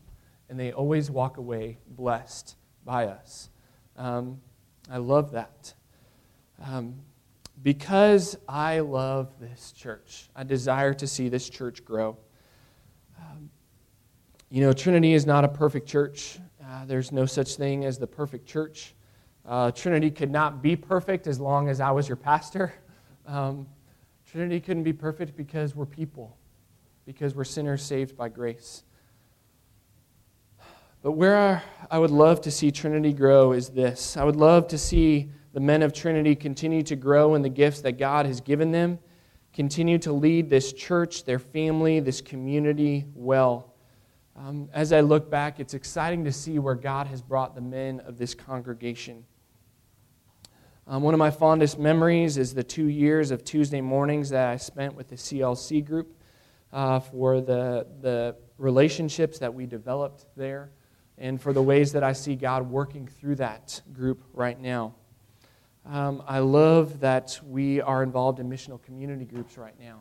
And 0.48 0.58
they 0.58 0.72
always 0.72 1.10
walk 1.10 1.36
away 1.36 1.78
blessed 1.86 2.56
by 2.84 3.06
us. 3.06 3.50
Um, 3.96 4.40
I 4.90 4.96
love 4.96 5.32
that. 5.32 5.74
Um, 6.64 6.94
because 7.62 8.36
I 8.48 8.80
love 8.80 9.38
this 9.38 9.72
church, 9.72 10.30
I 10.34 10.42
desire 10.42 10.94
to 10.94 11.06
see 11.06 11.28
this 11.28 11.48
church 11.48 11.84
grow. 11.84 12.16
Um, 13.18 13.50
you 14.50 14.62
know, 14.62 14.72
Trinity 14.72 15.12
is 15.12 15.26
not 15.26 15.44
a 15.44 15.48
perfect 15.48 15.86
church. 15.86 16.38
Uh, 16.64 16.86
there's 16.86 17.12
no 17.12 17.26
such 17.26 17.56
thing 17.56 17.84
as 17.84 17.98
the 17.98 18.06
perfect 18.06 18.46
church. 18.46 18.94
Uh, 19.44 19.70
Trinity 19.72 20.10
could 20.10 20.30
not 20.30 20.62
be 20.62 20.76
perfect 20.76 21.26
as 21.26 21.40
long 21.40 21.68
as 21.68 21.80
I 21.80 21.90
was 21.90 22.08
your 22.08 22.16
pastor. 22.16 22.74
Um, 23.26 23.66
Trinity 24.24 24.60
couldn't 24.60 24.84
be 24.84 24.92
perfect 24.92 25.36
because 25.36 25.74
we're 25.74 25.86
people, 25.86 26.36
because 27.04 27.34
we're 27.34 27.44
sinners 27.44 27.82
saved 27.82 28.16
by 28.16 28.28
grace. 28.28 28.84
But 31.02 31.12
where 31.12 31.62
I 31.90 31.98
would 31.98 32.12
love 32.12 32.40
to 32.42 32.50
see 32.50 32.70
Trinity 32.70 33.12
grow 33.12 33.52
is 33.52 33.68
this 33.68 34.16
I 34.16 34.22
would 34.22 34.36
love 34.36 34.68
to 34.68 34.78
see 34.78 35.30
the 35.52 35.60
men 35.60 35.82
of 35.82 35.92
Trinity 35.92 36.36
continue 36.36 36.82
to 36.84 36.96
grow 36.96 37.34
in 37.34 37.42
the 37.42 37.48
gifts 37.48 37.80
that 37.80 37.98
God 37.98 38.24
has 38.26 38.40
given 38.40 38.70
them, 38.70 39.00
continue 39.52 39.98
to 39.98 40.12
lead 40.12 40.48
this 40.48 40.72
church, 40.72 41.24
their 41.24 41.40
family, 41.40 41.98
this 41.98 42.20
community 42.20 43.04
well. 43.14 43.74
Um, 44.36 44.70
as 44.72 44.92
I 44.92 45.00
look 45.00 45.28
back, 45.28 45.60
it's 45.60 45.74
exciting 45.74 46.24
to 46.24 46.32
see 46.32 46.58
where 46.58 46.74
God 46.74 47.06
has 47.08 47.20
brought 47.20 47.54
the 47.54 47.60
men 47.60 48.00
of 48.00 48.16
this 48.16 48.34
congregation. 48.34 49.24
Um, 50.88 51.04
one 51.04 51.14
of 51.14 51.18
my 51.18 51.30
fondest 51.30 51.78
memories 51.78 52.36
is 52.36 52.54
the 52.54 52.64
two 52.64 52.88
years 52.88 53.30
of 53.30 53.44
Tuesday 53.44 53.80
mornings 53.80 54.30
that 54.30 54.48
I 54.48 54.56
spent 54.56 54.96
with 54.96 55.08
the 55.08 55.14
CLC 55.14 55.84
group 55.84 56.16
uh, 56.72 56.98
for 56.98 57.40
the, 57.40 57.86
the 58.00 58.34
relationships 58.58 59.38
that 59.38 59.54
we 59.54 59.64
developed 59.66 60.26
there 60.36 60.72
and 61.18 61.40
for 61.40 61.52
the 61.52 61.62
ways 61.62 61.92
that 61.92 62.02
I 62.02 62.12
see 62.12 62.34
God 62.34 62.68
working 62.68 63.06
through 63.06 63.36
that 63.36 63.80
group 63.92 64.24
right 64.32 64.58
now. 64.60 64.94
Um, 65.86 66.20
I 66.26 66.40
love 66.40 66.98
that 66.98 67.38
we 67.46 67.80
are 67.80 68.02
involved 68.02 68.40
in 68.40 68.50
missional 68.50 68.82
community 68.82 69.24
groups 69.24 69.56
right 69.56 69.78
now. 69.78 70.00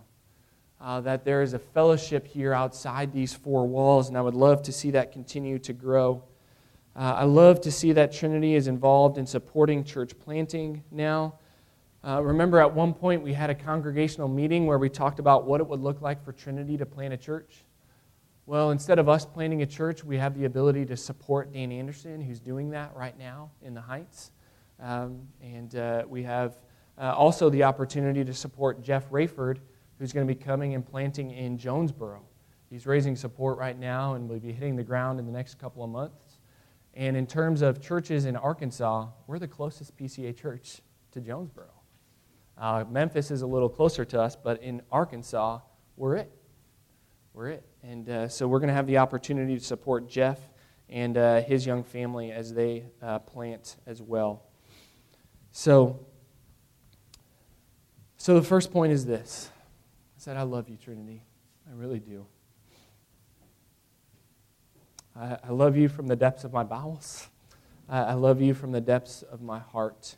Uh, 0.79 0.99
that 1.01 1.23
there 1.23 1.43
is 1.43 1.53
a 1.53 1.59
fellowship 1.59 2.25
here 2.25 2.53
outside 2.53 3.13
these 3.13 3.35
four 3.35 3.67
walls, 3.67 4.07
and 4.07 4.17
I 4.17 4.21
would 4.21 4.33
love 4.33 4.63
to 4.63 4.71
see 4.71 4.89
that 4.91 5.11
continue 5.11 5.59
to 5.59 5.73
grow. 5.73 6.23
Uh, 6.95 7.15
I 7.17 7.23
love 7.23 7.61
to 7.61 7.71
see 7.71 7.93
that 7.93 8.11
Trinity 8.11 8.55
is 8.55 8.67
involved 8.67 9.17
in 9.17 9.25
supporting 9.25 9.83
church 9.83 10.17
planting 10.19 10.83
now. 10.91 11.35
Uh, 12.05 12.21
remember, 12.21 12.59
at 12.59 12.73
one 12.73 12.93
point 12.93 13.21
we 13.21 13.31
had 13.31 13.49
a 13.49 13.55
congregational 13.55 14.27
meeting 14.27 14.65
where 14.65 14.77
we 14.77 14.89
talked 14.89 15.19
about 15.19 15.45
what 15.45 15.61
it 15.61 15.67
would 15.67 15.79
look 15.79 16.01
like 16.01 16.23
for 16.23 16.33
Trinity 16.33 16.75
to 16.77 16.85
plant 16.85 17.13
a 17.13 17.17
church. 17.17 17.63
Well, 18.45 18.71
instead 18.71 18.99
of 18.99 19.07
us 19.07 19.25
planting 19.25 19.61
a 19.61 19.65
church, 19.65 20.03
we 20.03 20.17
have 20.17 20.37
the 20.37 20.45
ability 20.45 20.85
to 20.87 20.97
support 20.97 21.53
Dan 21.53 21.71
Anderson, 21.71 22.19
who's 22.19 22.39
doing 22.39 22.71
that 22.71 22.93
right 22.95 23.17
now 23.17 23.51
in 23.61 23.73
the 23.73 23.81
Heights. 23.81 24.31
Um, 24.79 25.27
and 25.41 25.75
uh, 25.75 26.03
we 26.09 26.23
have 26.23 26.55
uh, 26.97 27.13
also 27.15 27.49
the 27.49 27.63
opportunity 27.63 28.25
to 28.25 28.33
support 28.33 28.81
Jeff 28.81 29.09
Rayford, 29.11 29.59
who's 29.97 30.11
going 30.11 30.27
to 30.27 30.33
be 30.33 30.37
coming 30.37 30.73
and 30.73 30.85
planting 30.85 31.31
in 31.31 31.57
Jonesboro. 31.57 32.23
He's 32.69 32.85
raising 32.85 33.15
support 33.15 33.57
right 33.57 33.77
now 33.77 34.15
and 34.15 34.27
will 34.27 34.39
be 34.39 34.51
hitting 34.51 34.75
the 34.75 34.83
ground 34.83 35.19
in 35.19 35.25
the 35.25 35.31
next 35.31 35.59
couple 35.59 35.83
of 35.83 35.89
months. 35.89 36.30
And 36.93 37.15
in 37.15 37.25
terms 37.25 37.61
of 37.61 37.81
churches 37.81 38.25
in 38.25 38.35
Arkansas, 38.35 39.07
we're 39.27 39.39
the 39.39 39.47
closest 39.47 39.95
PCA 39.97 40.35
church 40.35 40.81
to 41.11 41.21
Jonesboro. 41.21 41.69
Uh, 42.57 42.83
Memphis 42.89 43.31
is 43.31 43.41
a 43.41 43.47
little 43.47 43.69
closer 43.69 44.05
to 44.05 44.21
us, 44.21 44.35
but 44.35 44.61
in 44.61 44.81
Arkansas, 44.91 45.59
we're 45.95 46.17
it. 46.17 46.31
We're 47.33 47.49
it. 47.49 47.65
And 47.81 48.09
uh, 48.09 48.27
so 48.27 48.47
we're 48.47 48.59
going 48.59 48.67
to 48.67 48.73
have 48.73 48.87
the 48.87 48.97
opportunity 48.97 49.57
to 49.57 49.63
support 49.63 50.09
Jeff 50.09 50.39
and 50.89 51.17
uh, 51.17 51.41
his 51.41 51.65
young 51.65 51.83
family 51.83 52.31
as 52.31 52.53
they 52.53 52.85
uh, 53.01 53.19
plant 53.19 53.77
as 53.87 54.01
well. 54.01 54.43
So, 55.53 56.05
so 58.17 58.35
the 58.35 58.45
first 58.45 58.71
point 58.71 58.91
is 58.91 59.05
this 59.05 59.49
I 60.17 60.19
said, 60.19 60.37
I 60.37 60.43
love 60.43 60.69
you, 60.69 60.77
Trinity. 60.77 61.23
I 61.69 61.73
really 61.73 61.99
do. 61.99 62.25
I, 65.21 65.37
I 65.43 65.51
love 65.51 65.77
you 65.77 65.87
from 65.87 66.07
the 66.07 66.15
depths 66.15 66.43
of 66.43 66.51
my 66.51 66.63
bowels. 66.63 67.29
I, 67.87 67.99
I 67.99 68.13
love 68.13 68.41
you 68.41 68.55
from 68.55 68.71
the 68.71 68.81
depths 68.81 69.21
of 69.21 69.41
my 69.41 69.59
heart. 69.59 70.15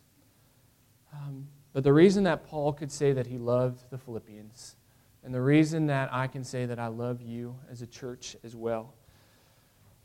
Um, 1.12 1.48
but 1.74 1.84
the 1.84 1.92
reason 1.92 2.24
that 2.24 2.46
Paul 2.48 2.72
could 2.72 2.92
say 2.92 3.12
that 3.12 3.28
he 3.28 3.38
loved 3.38 3.90
the 3.90 3.98
Philippians, 3.98 4.78
and 5.24 5.34
the 5.34 5.42
reason 5.42 5.88
that 5.88 6.14
I 6.14 6.28
can 6.28 6.44
say 6.44 6.66
that 6.66 6.80
I 6.80 6.88
love 6.88 7.22
you 7.22 7.56
as 7.70 7.82
a 7.82 7.88
church 7.88 8.38
as 8.44 8.56
well, 8.56 8.94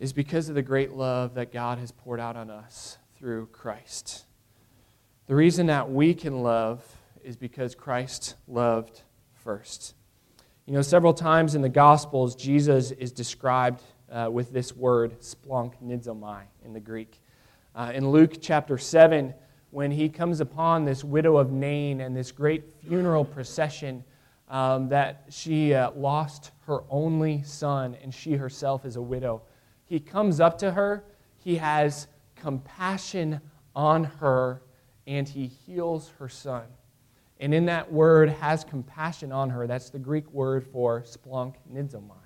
is 0.00 0.12
because 0.12 0.48
of 0.48 0.54
the 0.56 0.62
great 0.62 0.92
love 0.92 1.34
that 1.34 1.52
God 1.52 1.78
has 1.78 1.92
poured 1.92 2.18
out 2.18 2.36
on 2.36 2.50
us 2.50 2.98
through 3.16 3.46
Christ. 3.52 4.24
The 5.26 5.34
reason 5.34 5.66
that 5.66 5.90
we 5.90 6.14
can 6.14 6.42
love 6.42 6.84
is 7.22 7.36
because 7.36 7.74
Christ 7.74 8.34
loved 8.46 9.02
first. 9.34 9.94
You 10.66 10.72
know, 10.72 10.82
several 10.82 11.14
times 11.14 11.54
in 11.54 11.62
the 11.62 11.68
Gospels, 11.68 12.34
Jesus 12.34 12.90
is 12.90 13.12
described 13.12 13.82
uh, 14.10 14.28
with 14.30 14.52
this 14.52 14.74
word, 14.74 15.20
splanchnizomai 15.20 16.42
in 16.64 16.72
the 16.72 16.80
Greek. 16.80 17.20
Uh, 17.74 17.92
in 17.94 18.10
Luke 18.10 18.38
chapter 18.40 18.78
7, 18.78 19.34
when 19.70 19.90
he 19.90 20.08
comes 20.08 20.40
upon 20.40 20.84
this 20.84 21.04
widow 21.04 21.36
of 21.36 21.52
Nain 21.52 22.00
and 22.00 22.16
this 22.16 22.32
great 22.32 22.64
funeral 22.82 23.24
procession, 23.24 24.02
um, 24.48 24.88
that 24.88 25.24
she 25.28 25.74
uh, 25.74 25.90
lost 25.92 26.52
her 26.66 26.82
only 26.88 27.42
son 27.42 27.96
and 28.02 28.14
she 28.14 28.32
herself 28.32 28.84
is 28.84 28.96
a 28.96 29.02
widow. 29.02 29.42
He 29.84 30.00
comes 30.00 30.40
up 30.40 30.58
to 30.58 30.72
her, 30.72 31.04
he 31.36 31.56
has 31.56 32.08
compassion 32.36 33.40
on 33.74 34.04
her, 34.04 34.62
and 35.06 35.28
he 35.28 35.46
heals 35.46 36.10
her 36.18 36.28
son. 36.28 36.64
And 37.40 37.54
in 37.54 37.66
that 37.66 37.92
word, 37.92 38.28
has 38.30 38.64
compassion 38.64 39.32
on 39.32 39.50
her, 39.50 39.66
that's 39.66 39.90
the 39.90 39.98
Greek 39.98 40.30
word 40.32 40.66
for 40.66 41.02
splanchnizomai. 41.02 42.17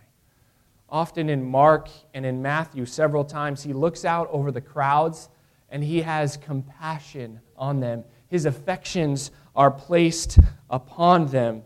Often 0.93 1.31
in 1.31 1.43
Mark 1.43 1.89
and 2.13 2.27
in 2.27 2.43
Matthew, 2.43 2.85
several 2.85 3.25
times, 3.25 3.63
he 3.63 3.73
looks 3.73 4.05
out 4.05 4.29
over 4.31 4.53
the 4.53 4.61
crowds 4.61 5.31
and 5.71 5.83
he 5.83 6.03
has 6.03 6.37
compassion 6.37 7.41
on 7.57 7.81
them. 7.81 8.05
His 8.29 8.45
affections 8.45 9.31
are 9.57 9.71
placed 9.71 10.39
upon 10.69 11.29
them. 11.29 11.63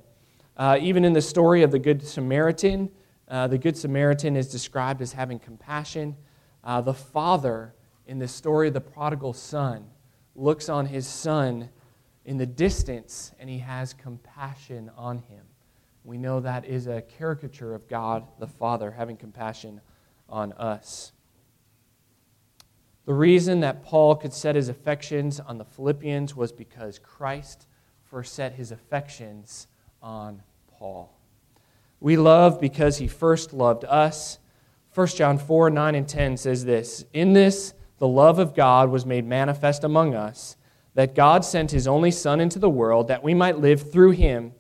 Uh, 0.57 0.79
even 0.81 1.05
in 1.05 1.12
the 1.12 1.21
story 1.21 1.65
of 1.65 1.73
the 1.73 1.79
Good 1.81 2.07
Samaritan, 2.07 2.89
uh, 3.27 3.49
the 3.49 3.59
Good 3.59 3.77
Samaritan 3.77 4.37
is 4.37 4.49
described 4.49 5.03
as 5.03 5.12
having 5.12 5.41
compassion. 5.41 6.15
Uh, 6.62 6.81
the 6.81 6.95
father 6.95 7.75
in 8.07 8.21
the 8.21 8.29
story 8.29 8.69
of 8.69 8.75
the 8.75 8.81
prodigal 8.81 9.33
son 9.33 9.89
looks 10.37 10.69
on 10.69 10.87
his 10.87 11.05
son 11.05 11.69
in 12.25 12.37
the 12.37 12.47
distance 12.47 13.33
and 13.41 13.51
he 13.51 13.59
has 13.59 13.93
compassion 13.93 14.89
on 14.97 15.19
him. 15.19 15.45
We 16.07 16.19
know 16.19 16.38
that 16.38 16.64
is 16.64 16.87
a 16.87 17.03
caricature 17.03 17.75
of 17.75 17.88
God 17.88 18.25
the 18.38 18.47
Father 18.47 18.92
having 18.92 19.16
compassion 19.16 19.81
on 20.29 20.53
us. 20.53 21.11
The 23.07 23.12
reason 23.12 23.59
that 23.61 23.83
Paul 23.83 24.14
could 24.14 24.33
set 24.33 24.55
his 24.55 24.69
affections 24.69 25.40
on 25.40 25.59
the 25.59 25.64
Philippians 25.64 26.37
was 26.37 26.53
because 26.53 27.01
Christ 27.01 27.66
first 28.05 28.35
set 28.35 28.53
his 28.53 28.71
affections 28.71 29.66
on 30.01 30.45
Paul. 30.69 31.12
We 31.99 32.16
love 32.16 32.61
because 32.61 32.99
he 32.99 33.09
first 33.09 33.53
loved 33.53 33.85
us. 33.85 34.38
1 34.95 35.09
John 35.09 35.38
4 35.38 35.71
9 35.71 35.95
and 35.97 36.09
10 36.09 36.37
says 36.37 36.64
this 36.64 37.05
In 37.12 37.33
this, 37.33 37.75
the 37.99 38.07
love 38.07 38.38
of 38.38 38.55
God 38.55 38.90
was 38.90 39.05
made 39.05 39.27
manifest 39.27 39.83
among 39.83 40.14
us, 40.14 40.57
that 40.95 41.16
God 41.16 41.45
sent 41.45 41.73
his 41.73 41.88
only 41.88 42.12
Son 42.12 42.40
into 42.40 42.61
the 42.61 42.71
world 42.71 43.09
that 43.09 43.25
we 43.25 43.35
might 43.35 43.59
live 43.59 43.90
through 43.90 44.12
him. 44.12 44.53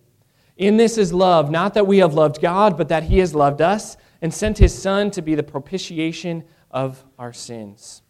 In 0.56 0.76
this 0.78 0.96
is 0.96 1.12
love, 1.12 1.50
not 1.50 1.74
that 1.74 1.86
we 1.86 1.98
have 1.98 2.14
loved 2.14 2.40
God, 2.40 2.76
but 2.76 2.88
that 2.88 3.04
he 3.04 3.18
has 3.18 3.34
loved 3.34 3.60
us 3.60 3.96
and 4.22 4.32
sent 4.32 4.58
his 4.58 4.76
Son 4.76 5.10
to 5.10 5.22
be 5.22 5.34
the 5.34 5.42
propitiation 5.42 6.44
of 6.70 7.04
our 7.18 7.32
sins. 7.32 8.02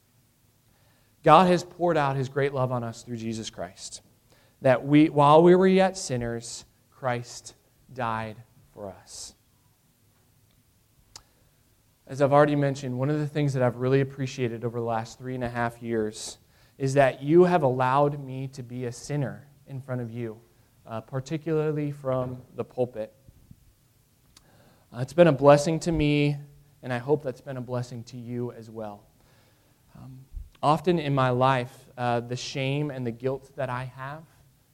God 1.25 1.49
has 1.49 1.65
poured 1.65 1.97
out 1.97 2.15
his 2.15 2.29
great 2.29 2.55
love 2.55 2.71
on 2.71 2.85
us 2.85 3.03
through 3.03 3.17
Jesus 3.17 3.51
Christ. 3.51 4.01
That 4.63 4.87
we, 4.87 5.09
while 5.09 5.43
we 5.43 5.57
were 5.57 5.67
yet 5.67 5.99
sinners, 5.99 6.65
Christ 6.91 7.55
died 7.93 8.37
for 8.73 8.89
us. 8.89 9.35
As 12.07 12.23
I've 12.23 12.33
already 12.33 12.55
mentioned, 12.55 12.97
one 12.97 13.11
of 13.11 13.19
the 13.19 13.27
things 13.27 13.53
that 13.55 13.63
I've 13.65 13.79
really 13.79 14.01
appreciated 14.01 14.65
over 14.65 14.79
the 14.79 14.87
last 14.87 15.19
three 15.19 15.35
and 15.35 15.43
a 15.43 15.49
half 15.49 15.83
years 15.83 16.39
is 16.79 16.95
that 16.95 17.23
you 17.23 17.45
have 17.45 17.65
allowed 17.65 18.25
me 18.25 18.47
to 18.49 18.63
be 18.63 18.85
a 18.85 18.93
sinner 18.93 19.49
in 19.67 19.81
front 19.81 20.01
of 20.01 20.13
you, 20.13 20.39
uh, 20.87 21.01
particularly 21.01 21.91
from 21.91 22.41
the 22.55 22.65
pulpit. 22.65 23.13
Uh, 24.93 25.01
it's 25.01 25.13
been 25.13 25.27
a 25.27 25.33
blessing 25.33 25.79
to 25.81 25.93
me, 25.93 26.37
and 26.83 26.93
I 26.93 26.99
hope 26.99 27.23
that's 27.23 27.41
been 27.41 27.57
a 27.57 27.63
blessing 27.63 28.03
to 28.05 28.17
you 28.17 28.53
as 28.53 28.71
well. 28.71 29.03
Um, 29.97 30.21
often 30.63 30.99
in 30.99 31.15
my 31.15 31.31
life, 31.31 31.89
uh, 31.99 32.21
the 32.21 32.37
shame 32.37 32.91
and 32.91 33.07
the 33.07 33.11
guilt 33.11 33.51
that 33.57 33.69
I 33.69 33.85
have 33.97 34.23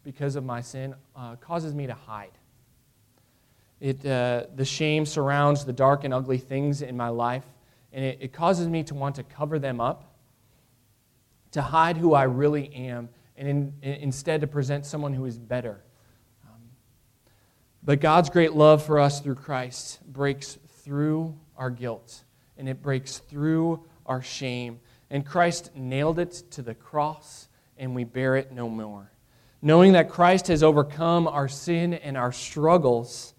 because 0.05 0.37
of 0.37 0.45
my 0.45 0.61
sin 0.61 0.95
uh, 1.17 1.37
causes 1.37 1.75
me 1.75 1.87
to 1.87 1.95
hide. 1.95 2.33
It, 3.81 4.05
uh, 4.07 4.45
the 4.55 4.65
shame 4.65 5.07
surrounds 5.07 5.65
the 5.65 5.73
dark 5.73 6.05
and 6.05 6.15
ugly 6.15 6.39
things 6.39 6.83
in 6.83 6.97
my 6.97 7.09
life, 7.09 7.45
and 7.93 8.05
it, 8.05 8.19
it 8.21 8.33
causes 8.33 8.69
me 8.69 8.85
to 8.85 8.95
want 8.95 9.17
to 9.17 9.23
cover 9.23 9.59
them 9.59 9.81
up, 9.81 10.15
to 11.53 11.63
hide 11.63 11.97
who 11.97 12.15
I 12.15 12.25
really 12.25 12.73
am, 12.75 13.09
and 13.37 13.49
in, 13.49 13.73
in, 13.83 13.95
instead 13.95 14.41
to 14.43 14.47
present 14.47 14.87
someone 14.87 15.15
who 15.15 15.25
is 15.25 15.39
better. 15.39 15.83
But 17.83 18.01
God's 18.01 18.31
great 18.31 18.53
love 18.53 18.85
for 18.85 18.99
us 18.99 19.21
through 19.21 19.35
Christ 19.37 20.01
breaks 20.07 20.59
through 20.85 21.39
our 21.57 21.71
guilt, 21.71 22.25
and 22.57 22.69
it 22.69 22.83
breaks 22.83 23.19
through 23.19 23.85
our 24.07 24.23
shame. 24.23 24.81
And 25.11 25.27
Christ 25.27 25.71
nailed 25.75 26.19
it 26.19 26.33
to 26.53 26.63
the 26.63 26.75
cross, 26.75 27.49
and 27.77 27.95
we 27.95 28.05
bear 28.05 28.37
it 28.37 28.53
no 28.53 28.69
more. 28.69 29.11
Knowing 29.61 29.93
that 29.93 30.09
Christ 30.09 30.49
has 30.49 30.63
overcome 30.63 31.27
our 31.29 31.49
sin 31.49 31.95
and 31.95 32.17
our 32.17 32.33
struggles 32.33 33.35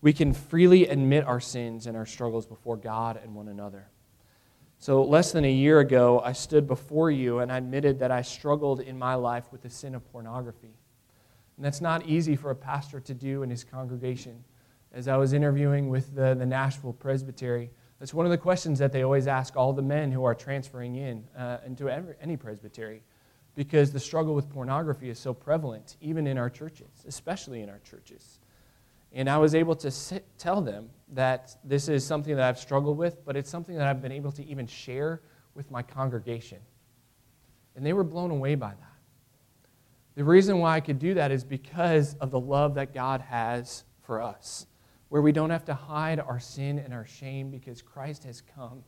we 0.00 0.12
can 0.12 0.32
freely 0.32 0.86
admit 0.86 1.24
our 1.24 1.40
sins 1.40 1.86
and 1.86 1.96
our 1.96 2.06
struggles 2.06 2.46
before 2.46 2.76
God 2.76 3.18
and 3.22 3.34
one 3.34 3.48
another. 3.48 3.88
So, 4.78 5.02
less 5.02 5.32
than 5.32 5.44
a 5.44 5.50
year 5.50 5.80
ago, 5.80 6.20
I 6.20 6.32
stood 6.32 6.68
before 6.68 7.10
you 7.10 7.40
and 7.40 7.50
I 7.50 7.58
admitted 7.58 7.98
that 7.98 8.12
I 8.12 8.22
struggled 8.22 8.80
in 8.80 8.96
my 8.96 9.16
life 9.16 9.50
with 9.50 9.62
the 9.62 9.70
sin 9.70 9.96
of 9.96 10.08
pornography. 10.12 10.76
And 11.58 11.64
that's 11.64 11.80
not 11.80 12.06
easy 12.06 12.36
for 12.36 12.52
a 12.52 12.54
pastor 12.54 13.00
to 13.00 13.12
do 13.12 13.42
in 13.42 13.50
his 13.50 13.64
congregation. 13.64 14.44
As 14.92 15.08
I 15.08 15.16
was 15.16 15.32
interviewing 15.32 15.88
with 15.88 16.14
the, 16.14 16.34
the 16.34 16.46
Nashville 16.46 16.92
Presbytery, 16.92 17.70
that's 17.98 18.14
one 18.14 18.24
of 18.24 18.30
the 18.30 18.38
questions 18.38 18.78
that 18.78 18.92
they 18.92 19.02
always 19.02 19.26
ask 19.26 19.56
all 19.56 19.72
the 19.72 19.82
men 19.82 20.12
who 20.12 20.22
are 20.22 20.36
transferring 20.36 20.94
in 20.94 21.24
uh, 21.36 21.58
into 21.66 21.90
every, 21.90 22.14
any 22.22 22.36
presbytery, 22.36 23.02
because 23.56 23.90
the 23.90 23.98
struggle 23.98 24.36
with 24.36 24.48
pornography 24.48 25.10
is 25.10 25.18
so 25.18 25.34
prevalent, 25.34 25.96
even 26.00 26.28
in 26.28 26.38
our 26.38 26.48
churches, 26.48 27.04
especially 27.08 27.60
in 27.60 27.68
our 27.68 27.80
churches. 27.80 28.38
And 29.12 29.28
I 29.28 29.38
was 29.38 29.56
able 29.56 29.74
to 29.76 29.90
sit, 29.90 30.26
tell 30.38 30.60
them 30.60 30.90
that 31.12 31.56
this 31.64 31.88
is 31.88 32.06
something 32.06 32.36
that 32.36 32.44
I've 32.44 32.58
struggled 32.60 32.98
with, 32.98 33.24
but 33.24 33.36
it's 33.36 33.50
something 33.50 33.74
that 33.74 33.88
I've 33.88 34.00
been 34.00 34.12
able 34.12 34.30
to 34.30 34.46
even 34.46 34.68
share 34.68 35.22
with 35.54 35.72
my 35.72 35.82
congregation. 35.82 36.58
And 37.74 37.84
they 37.84 37.94
were 37.94 38.04
blown 38.04 38.30
away 38.30 38.54
by 38.54 38.70
that. 38.70 38.87
The 40.18 40.24
reason 40.24 40.58
why 40.58 40.74
I 40.74 40.80
could 40.80 40.98
do 40.98 41.14
that 41.14 41.30
is 41.30 41.44
because 41.44 42.14
of 42.14 42.32
the 42.32 42.40
love 42.40 42.74
that 42.74 42.92
God 42.92 43.20
has 43.20 43.84
for 44.02 44.20
us, 44.20 44.66
where 45.10 45.22
we 45.22 45.30
don't 45.30 45.50
have 45.50 45.66
to 45.66 45.74
hide 45.74 46.18
our 46.18 46.40
sin 46.40 46.80
and 46.80 46.92
our 46.92 47.06
shame 47.06 47.52
because 47.52 47.82
Christ 47.82 48.24
has 48.24 48.40
come 48.40 48.82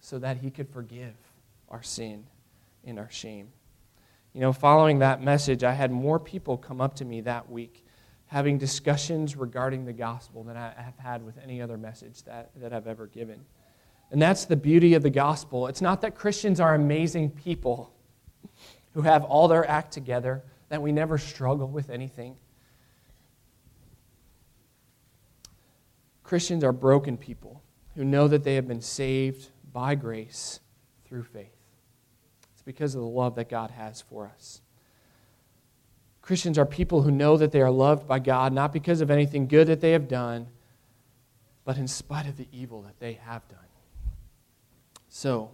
so 0.00 0.18
that 0.18 0.36
he 0.36 0.50
could 0.50 0.68
forgive 0.68 1.14
our 1.70 1.82
sin 1.82 2.26
and 2.84 2.98
our 2.98 3.10
shame. 3.10 3.48
You 4.34 4.42
know, 4.42 4.52
following 4.52 4.98
that 4.98 5.22
message, 5.22 5.64
I 5.64 5.72
had 5.72 5.90
more 5.90 6.20
people 6.20 6.58
come 6.58 6.82
up 6.82 6.96
to 6.96 7.06
me 7.06 7.22
that 7.22 7.50
week 7.50 7.82
having 8.26 8.58
discussions 8.58 9.34
regarding 9.34 9.86
the 9.86 9.94
gospel 9.94 10.44
than 10.44 10.58
I 10.58 10.74
have 10.76 10.98
had 10.98 11.24
with 11.24 11.38
any 11.42 11.62
other 11.62 11.78
message 11.78 12.22
that, 12.24 12.50
that 12.54 12.74
I've 12.74 12.86
ever 12.86 13.06
given. 13.06 13.46
And 14.10 14.20
that's 14.20 14.44
the 14.44 14.56
beauty 14.56 14.92
of 14.92 15.02
the 15.02 15.08
gospel. 15.08 15.68
It's 15.68 15.80
not 15.80 16.02
that 16.02 16.14
Christians 16.14 16.60
are 16.60 16.74
amazing 16.74 17.30
people 17.30 17.94
who 18.92 19.00
have 19.00 19.24
all 19.24 19.48
their 19.48 19.66
act 19.70 19.92
together, 19.92 20.44
that 20.68 20.82
we 20.82 20.92
never 20.92 21.18
struggle 21.18 21.68
with 21.68 21.90
anything. 21.90 22.36
Christians 26.22 26.64
are 26.64 26.72
broken 26.72 27.16
people 27.16 27.62
who 27.94 28.04
know 28.04 28.26
that 28.28 28.42
they 28.42 28.56
have 28.56 28.66
been 28.66 28.80
saved 28.80 29.50
by 29.72 29.94
grace 29.94 30.60
through 31.04 31.22
faith. 31.22 31.54
It's 32.52 32.62
because 32.62 32.94
of 32.94 33.00
the 33.00 33.06
love 33.06 33.36
that 33.36 33.48
God 33.48 33.70
has 33.70 34.00
for 34.02 34.26
us. 34.26 34.60
Christians 36.22 36.58
are 36.58 36.66
people 36.66 37.02
who 37.02 37.12
know 37.12 37.36
that 37.36 37.52
they 37.52 37.60
are 37.60 37.70
loved 37.70 38.08
by 38.08 38.18
God, 38.18 38.52
not 38.52 38.72
because 38.72 39.00
of 39.00 39.12
anything 39.12 39.46
good 39.46 39.68
that 39.68 39.80
they 39.80 39.92
have 39.92 40.08
done, 40.08 40.48
but 41.64 41.78
in 41.78 41.86
spite 41.86 42.26
of 42.26 42.36
the 42.36 42.48
evil 42.50 42.82
that 42.82 42.98
they 42.98 43.12
have 43.12 43.46
done. 43.48 43.60
So, 45.08 45.52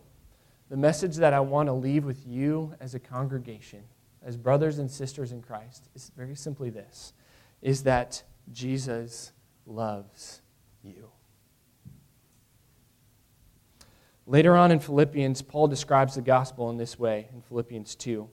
the 0.71 0.77
message 0.79 1.17
that 1.17 1.35
I 1.35 1.41
want 1.41 1.69
to 1.69 1.75
leave 1.75 2.05
with 2.05 2.27
you 2.27 2.75
as 2.81 2.95
a 2.95 2.99
congregation, 2.99 3.83
as 4.25 4.37
brothers 4.37 4.79
and 4.79 4.91
sisters 4.91 5.33
in 5.33 5.43
Christ, 5.43 5.89
is 5.95 6.11
very 6.17 6.35
simply 6.35 6.71
this 6.71 7.13
is 7.61 7.85
that 7.85 8.23
Jesus 8.53 9.33
loves 9.67 10.43
you. 10.83 11.11
Later 14.27 14.57
on 14.57 14.71
in 14.71 14.81
Philippians, 14.81 15.43
Paul 15.43 15.69
describes 15.69 16.15
the 16.15 16.23
gospel 16.23 16.71
in 16.71 16.77
this 16.77 16.99
way 16.99 17.29
in 17.33 17.43
Philippians 17.43 17.95
2 17.97 18.29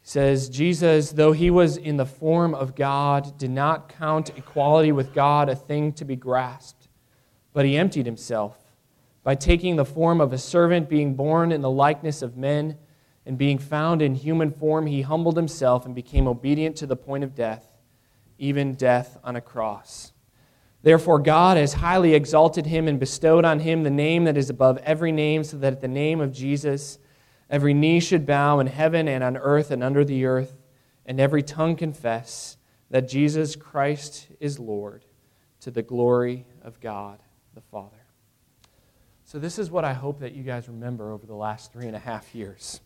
He 0.00 0.08
says 0.08 0.48
Jesus, 0.48 1.12
though 1.12 1.32
he 1.32 1.50
was 1.50 1.76
in 1.76 1.96
the 1.96 2.06
form 2.06 2.54
of 2.54 2.74
God, 2.74 3.38
did 3.38 3.50
not 3.50 3.88
count 3.88 4.30
equality 4.36 4.92
with 4.92 5.14
God 5.14 5.48
a 5.48 5.56
thing 5.56 5.92
to 5.94 6.04
be 6.04 6.16
grasped, 6.16 6.88
but 7.52 7.64
he 7.64 7.76
emptied 7.76 8.06
himself 8.06 8.56
by 9.24 9.34
taking 9.34 9.76
the 9.76 9.84
form 9.84 10.20
of 10.20 10.32
a 10.32 10.38
servant, 10.38 10.88
being 10.88 11.14
born 11.14 11.50
in 11.50 11.60
the 11.60 11.70
likeness 11.70 12.22
of 12.22 12.36
men, 12.36 12.76
and 13.26 13.36
being 13.36 13.58
found 13.58 14.00
in 14.00 14.14
human 14.14 14.50
form, 14.50 14.86
he 14.86 15.02
humbled 15.02 15.36
himself 15.36 15.84
and 15.84 15.94
became 15.94 16.26
obedient 16.26 16.76
to 16.76 16.86
the 16.86 16.96
point 16.96 17.24
of 17.24 17.34
death, 17.34 17.66
even 18.38 18.74
death 18.74 19.18
on 19.22 19.36
a 19.36 19.40
cross. 19.40 20.12
Therefore, 20.82 21.18
God 21.18 21.56
has 21.56 21.74
highly 21.74 22.14
exalted 22.14 22.66
him 22.66 22.86
and 22.86 22.98
bestowed 23.00 23.44
on 23.44 23.58
him 23.60 23.82
the 23.82 23.90
name 23.90 24.24
that 24.24 24.36
is 24.36 24.48
above 24.48 24.78
every 24.78 25.12
name, 25.12 25.42
so 25.42 25.58
that 25.58 25.74
at 25.74 25.80
the 25.80 25.88
name 25.88 26.20
of 26.20 26.32
Jesus, 26.32 26.98
Every 27.48 27.74
knee 27.74 28.00
should 28.00 28.26
bow 28.26 28.58
in 28.58 28.66
heaven 28.66 29.06
and 29.06 29.22
on 29.22 29.36
earth 29.36 29.70
and 29.70 29.82
under 29.82 30.04
the 30.04 30.24
earth, 30.24 30.56
and 31.04 31.20
every 31.20 31.42
tongue 31.42 31.76
confess 31.76 32.56
that 32.90 33.08
Jesus 33.08 33.54
Christ 33.54 34.28
is 34.40 34.58
Lord 34.58 35.04
to 35.60 35.70
the 35.70 35.82
glory 35.82 36.46
of 36.62 36.80
God 36.80 37.20
the 37.54 37.60
Father. 37.60 37.96
So, 39.24 39.38
this 39.38 39.58
is 39.58 39.70
what 39.70 39.84
I 39.84 39.92
hope 39.92 40.20
that 40.20 40.34
you 40.34 40.42
guys 40.42 40.68
remember 40.68 41.10
over 41.10 41.26
the 41.26 41.34
last 41.34 41.72
three 41.72 41.86
and 41.86 41.96
a 41.96 42.00
half 42.00 42.34
years. 42.34 42.80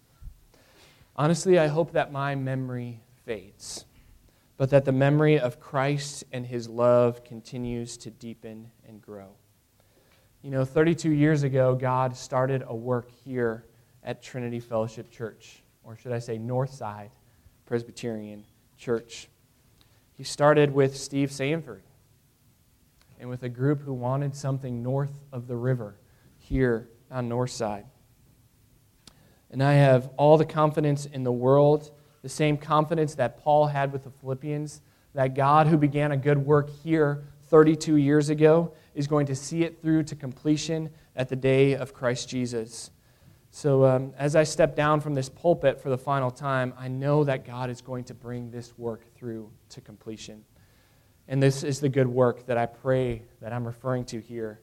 Honestly, 1.17 1.59
I 1.59 1.67
hope 1.67 1.93
that 1.93 2.13
my 2.13 2.35
memory 2.35 3.01
fades, 3.25 3.85
but 4.57 4.71
that 4.71 4.85
the 4.85 4.93
memory 4.93 5.39
of 5.39 5.61
Christ 5.61 6.25
and 6.33 6.47
his 6.47 6.69
love 6.69 7.25
continues 7.25 7.97
to 7.99 8.11
deepen 8.11 8.71
and 8.87 9.03
grow. 9.03 9.31
You 10.43 10.51
know, 10.51 10.65
32 10.65 11.11
years 11.11 11.43
ago, 11.43 11.75
God 11.75 12.17
started 12.17 12.65
a 12.67 12.75
work 12.75 13.11
here 13.11 13.67
at 14.03 14.23
Trinity 14.23 14.61
Fellowship 14.61 15.11
Church, 15.11 15.63
or 15.85 15.97
should 15.97 16.13
I 16.13 16.19
say 16.19 16.39
Northside 16.39 17.11
Presbyterian 17.67 18.45
Church. 18.77 19.29
He 20.17 20.25
started 20.25 20.73
with 20.73 20.97
Steve 20.97 21.31
Sanford 21.31 21.83
and 23.21 23.29
with 23.29 23.43
a 23.43 23.49
group 23.49 23.83
who 23.83 23.93
wanted 23.93 24.35
something 24.35 24.83
north 24.83 25.23
of 25.31 25.47
the 25.47 25.57
river 25.57 25.99
here 26.39 26.89
on 27.11 27.29
Northside. 27.29 27.85
And 29.51 29.63
I 29.63 29.75
have 29.75 30.11
all 30.17 30.37
the 30.37 30.45
confidence 30.45 31.07
in 31.07 31.25
the 31.25 31.33
world, 31.33 31.91
the 32.23 32.29
same 32.29 32.57
confidence 32.57 33.15
that 33.17 33.39
Paul 33.39 33.67
had 33.67 33.93
with 33.93 34.05
the 34.05 34.11
Philippians, 34.11 34.81
that 35.15 35.35
God, 35.35 35.67
who 35.67 35.77
began 35.77 36.13
a 36.13 36.17
good 36.17 36.39
work 36.39 36.71
here 36.71 37.25
32 37.49 37.97
years 37.97 38.29
ago, 38.29 38.73
is 38.95 39.09
going 39.09 39.27
to 39.27 39.35
see 39.35 39.65
it 39.65 39.83
through 39.83 40.05
to 40.05 40.15
completion 40.15 40.91
at 41.17 41.29
the 41.29 41.37
day 41.37 41.75
of 41.75 41.93
Christ 41.93 42.29
Jesus. 42.29 42.91
So, 43.51 43.85
um, 43.85 44.15
as 44.17 44.37
I 44.37 44.45
step 44.45 44.77
down 44.77 45.01
from 45.01 45.15
this 45.15 45.29
pulpit 45.29 45.81
for 45.81 45.91
the 45.91 45.99
final 45.99 46.31
time, 46.31 46.73
I 46.79 46.87
know 46.87 47.25
that 47.25 47.45
God 47.45 47.69
is 47.69 47.81
going 47.81 48.05
to 48.05 48.15
bring 48.15 48.53
this 48.53 48.79
work 48.79 49.05
through 49.17 49.51
to 49.71 49.81
completion. 49.81 50.45
And 51.27 51.43
this 51.43 51.65
is 51.65 51.81
the 51.81 51.89
good 51.89 52.07
work 52.07 52.47
that 52.47 52.57
I 52.57 52.67
pray 52.67 53.23
that 53.41 53.53
I'm 53.53 53.67
referring 53.67 54.05
to 54.07 54.21
here 54.21 54.61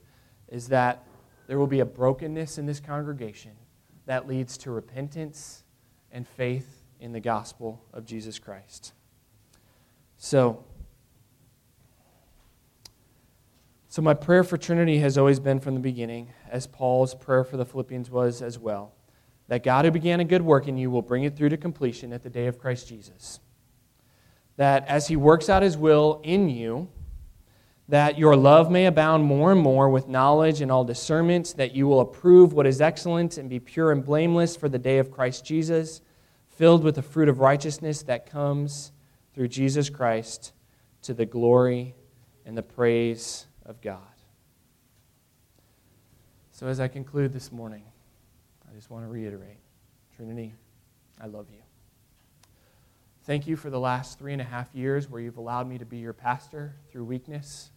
is 0.48 0.70
that 0.70 1.04
there 1.48 1.60
will 1.60 1.68
be 1.68 1.82
a 1.82 1.86
brokenness 1.86 2.58
in 2.58 2.66
this 2.66 2.80
congregation 2.80 3.52
that 4.08 4.28
leads 4.28 4.58
to 4.58 4.72
repentance 4.72 5.64
and 6.12 6.28
faith 6.28 6.84
in 7.00 7.12
the 7.12 7.20
gospel 7.20 7.82
of 7.94 8.06
Jesus 8.06 8.40
Christ. 8.40 8.94
So, 10.18 10.64
so 13.88 14.02
my 14.02 14.14
prayer 14.14 14.44
for 14.44 14.58
Trinity 14.58 14.98
has 15.00 15.18
always 15.18 15.40
been 15.40 15.60
from 15.60 15.76
the 15.76 15.80
beginning, 15.80 16.32
as 16.50 16.66
Paul's 16.66 17.14
prayer 17.14 17.44
for 17.44 17.58
the 17.58 17.66
Philippians 17.66 18.10
was 18.10 18.42
as 18.42 18.58
well, 18.58 18.94
that 19.50 19.62
God 19.62 19.86
who 19.86 19.92
began 19.92 20.22
a 20.22 20.26
good 20.26 20.42
work 20.42 20.68
in 20.68 20.78
you 20.78 20.90
will 20.90 21.02
bring 21.02 21.24
it 21.24 21.36
through 21.36 21.50
to 21.50 21.58
completion 21.58 22.14
at 22.14 22.24
the 22.24 22.30
day 22.30 22.48
of 22.48 22.58
Christ 22.58 22.88
Jesus. 22.88 23.42
That 24.56 24.88
as 24.88 25.08
he 25.08 25.16
works 25.18 25.50
out 25.50 25.62
his 25.62 25.78
will 25.78 26.22
in 26.24 26.50
you, 26.50 26.88
that 27.90 28.18
your 28.18 28.36
love 28.36 28.70
may 28.70 28.86
abound 28.86 29.24
more 29.24 29.52
and 29.52 29.62
more 29.62 29.90
with 29.90 30.08
knowledge 30.08 30.62
and 30.62 30.72
all 30.72 30.84
discernment, 30.84 31.54
that 31.58 31.74
you 31.74 31.88
will 31.88 32.02
approve 32.02 32.54
what 32.54 32.68
is 32.68 32.82
excellent 32.82 33.38
and 33.38 33.50
be 33.50 33.60
pure 33.60 33.92
and 33.92 34.04
blameless 34.04 34.58
for 34.58 34.68
the 34.68 34.80
day 34.80 34.98
of 34.98 35.10
Christ 35.10 35.46
Jesus, 35.46 36.02
filled 36.50 36.84
with 36.84 36.96
the 36.96 37.02
fruit 37.02 37.30
of 37.30 37.40
righteousness 37.40 38.04
that 38.04 38.30
comes 38.30 38.92
through 39.34 39.48
Jesus 39.48 39.90
Christ 39.90 40.52
to 41.04 41.14
the 41.14 41.26
glory 41.26 41.96
and 42.46 42.58
the 42.58 42.64
praise 42.64 43.48
of 43.66 43.80
God. 43.82 44.02
So, 46.52 46.68
as 46.68 46.80
I 46.80 46.88
conclude 46.88 47.32
this 47.32 47.52
morning, 47.52 47.84
I 48.70 48.76
just 48.76 48.90
want 48.90 49.06
to 49.06 49.10
reiterate 49.10 49.60
Trinity, 50.16 50.56
I 51.22 51.28
love 51.28 51.46
you. 51.52 51.62
Thank 53.24 53.46
you 53.46 53.56
for 53.56 53.70
the 53.70 53.80
last 53.80 54.18
three 54.18 54.34
and 54.34 54.42
a 54.42 54.46
half 54.46 54.74
years 54.74 55.10
where 55.10 55.22
you've 55.22 55.38
allowed 55.38 55.70
me 55.70 55.78
to 55.78 55.86
be 55.86 55.98
your 55.98 56.14
pastor 56.14 56.76
through 56.90 57.04
weakness 57.06 57.72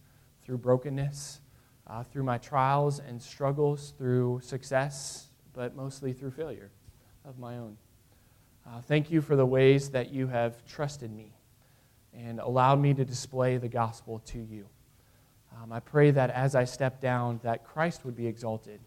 through 0.51 0.57
brokenness, 0.57 1.39
uh, 1.87 2.03
through 2.03 2.23
my 2.23 2.37
trials 2.37 2.99
and 2.99 3.21
struggles, 3.21 3.93
through 3.97 4.37
success, 4.43 5.29
but 5.53 5.77
mostly 5.77 6.11
through 6.11 6.29
failure 6.29 6.69
of 7.23 7.39
my 7.39 7.57
own. 7.57 7.77
Uh, 8.67 8.81
thank 8.81 9.09
you 9.09 9.21
for 9.21 9.37
the 9.37 9.45
ways 9.45 9.91
that 9.91 10.11
you 10.11 10.27
have 10.27 10.65
trusted 10.65 11.09
me 11.09 11.31
and 12.13 12.41
allowed 12.41 12.81
me 12.81 12.93
to 12.93 13.05
display 13.05 13.55
the 13.55 13.69
gospel 13.69 14.19
to 14.25 14.39
you. 14.39 14.67
Um, 15.55 15.71
I 15.71 15.79
pray 15.79 16.11
that 16.11 16.29
as 16.31 16.53
I 16.53 16.65
step 16.65 16.99
down, 16.99 17.39
that 17.43 17.63
Christ 17.63 18.03
would 18.03 18.17
be 18.17 18.27
exalted 18.27 18.81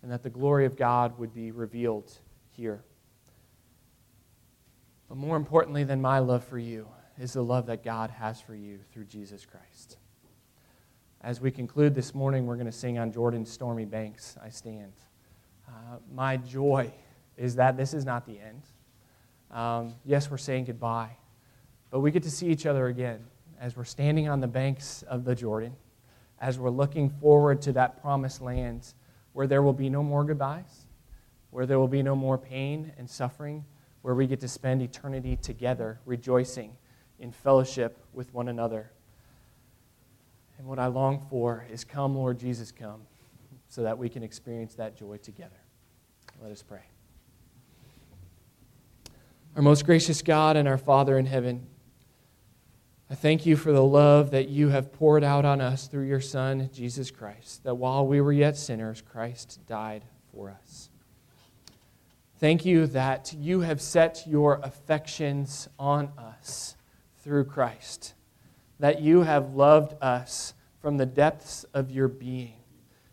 and 0.00 0.10
that 0.10 0.22
the 0.22 0.30
glory 0.30 0.64
of 0.64 0.78
God 0.78 1.18
would 1.18 1.34
be 1.34 1.50
revealed 1.50 2.10
here. 2.52 2.82
But 5.10 5.18
more 5.18 5.36
importantly 5.36 5.84
than 5.84 6.00
my 6.00 6.20
love 6.20 6.42
for 6.42 6.58
you 6.58 6.88
is 7.18 7.34
the 7.34 7.44
love 7.44 7.66
that 7.66 7.84
God 7.84 8.08
has 8.08 8.40
for 8.40 8.54
you 8.54 8.78
through 8.94 9.04
Jesus 9.04 9.44
Christ. 9.44 9.98
As 11.24 11.40
we 11.40 11.52
conclude 11.52 11.94
this 11.94 12.16
morning, 12.16 12.46
we're 12.46 12.56
going 12.56 12.66
to 12.66 12.72
sing 12.72 12.98
on 12.98 13.12
Jordan's 13.12 13.48
stormy 13.48 13.84
banks, 13.84 14.36
I 14.42 14.48
stand. 14.48 14.92
Uh, 15.68 15.98
my 16.12 16.36
joy 16.36 16.92
is 17.36 17.54
that 17.54 17.76
this 17.76 17.94
is 17.94 18.04
not 18.04 18.26
the 18.26 18.40
end. 18.40 18.62
Um, 19.52 19.94
yes, 20.04 20.32
we're 20.32 20.36
saying 20.36 20.64
goodbye, 20.64 21.16
but 21.92 22.00
we 22.00 22.10
get 22.10 22.24
to 22.24 22.30
see 22.30 22.48
each 22.48 22.66
other 22.66 22.88
again 22.88 23.20
as 23.60 23.76
we're 23.76 23.84
standing 23.84 24.28
on 24.28 24.40
the 24.40 24.48
banks 24.48 25.02
of 25.02 25.24
the 25.24 25.32
Jordan, 25.32 25.76
as 26.40 26.58
we're 26.58 26.70
looking 26.70 27.08
forward 27.08 27.62
to 27.62 27.72
that 27.74 28.02
promised 28.02 28.42
land 28.42 28.92
where 29.32 29.46
there 29.46 29.62
will 29.62 29.72
be 29.72 29.88
no 29.88 30.02
more 30.02 30.24
goodbyes, 30.24 30.86
where 31.50 31.66
there 31.66 31.78
will 31.78 31.86
be 31.86 32.02
no 32.02 32.16
more 32.16 32.36
pain 32.36 32.92
and 32.98 33.08
suffering, 33.08 33.64
where 34.00 34.16
we 34.16 34.26
get 34.26 34.40
to 34.40 34.48
spend 34.48 34.82
eternity 34.82 35.36
together, 35.36 36.00
rejoicing 36.04 36.76
in 37.20 37.30
fellowship 37.30 37.96
with 38.12 38.34
one 38.34 38.48
another. 38.48 38.90
And 40.62 40.68
what 40.68 40.78
I 40.78 40.86
long 40.86 41.26
for 41.28 41.66
is 41.72 41.82
come, 41.82 42.14
Lord 42.14 42.38
Jesus, 42.38 42.70
come, 42.70 43.00
so 43.68 43.82
that 43.82 43.98
we 43.98 44.08
can 44.08 44.22
experience 44.22 44.76
that 44.76 44.96
joy 44.96 45.16
together. 45.16 45.58
Let 46.40 46.52
us 46.52 46.62
pray. 46.62 46.84
Our 49.56 49.62
most 49.62 49.84
gracious 49.84 50.22
God 50.22 50.56
and 50.56 50.68
our 50.68 50.78
Father 50.78 51.18
in 51.18 51.26
heaven, 51.26 51.66
I 53.10 53.16
thank 53.16 53.44
you 53.44 53.56
for 53.56 53.72
the 53.72 53.82
love 53.82 54.30
that 54.30 54.50
you 54.50 54.68
have 54.68 54.92
poured 54.92 55.24
out 55.24 55.44
on 55.44 55.60
us 55.60 55.88
through 55.88 56.06
your 56.06 56.20
Son, 56.20 56.70
Jesus 56.72 57.10
Christ, 57.10 57.64
that 57.64 57.74
while 57.74 58.06
we 58.06 58.20
were 58.20 58.32
yet 58.32 58.56
sinners, 58.56 59.02
Christ 59.02 59.58
died 59.66 60.04
for 60.32 60.48
us. 60.48 60.90
Thank 62.38 62.64
you 62.64 62.86
that 62.86 63.34
you 63.36 63.62
have 63.62 63.80
set 63.80 64.22
your 64.28 64.60
affections 64.62 65.68
on 65.76 66.12
us 66.16 66.76
through 67.18 67.46
Christ 67.46 68.14
that 68.82 69.00
you 69.00 69.22
have 69.22 69.54
loved 69.54 69.94
us 70.02 70.54
from 70.80 70.96
the 70.96 71.06
depths 71.06 71.62
of 71.72 71.92
your 71.92 72.08
being, 72.08 72.56